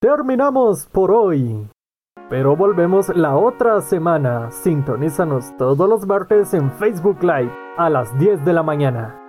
Terminamos 0.00 0.86
por 0.92 1.10
hoy. 1.10 1.68
Pero 2.28 2.54
volvemos 2.54 3.08
la 3.16 3.36
otra 3.36 3.80
semana. 3.80 4.50
Sintonízanos 4.50 5.56
todos 5.56 5.88
los 5.88 6.06
martes 6.06 6.54
en 6.54 6.70
Facebook 6.72 7.22
Live 7.22 7.52
a 7.76 7.90
las 7.90 8.16
10 8.18 8.44
de 8.44 8.52
la 8.52 8.62
mañana. 8.62 9.19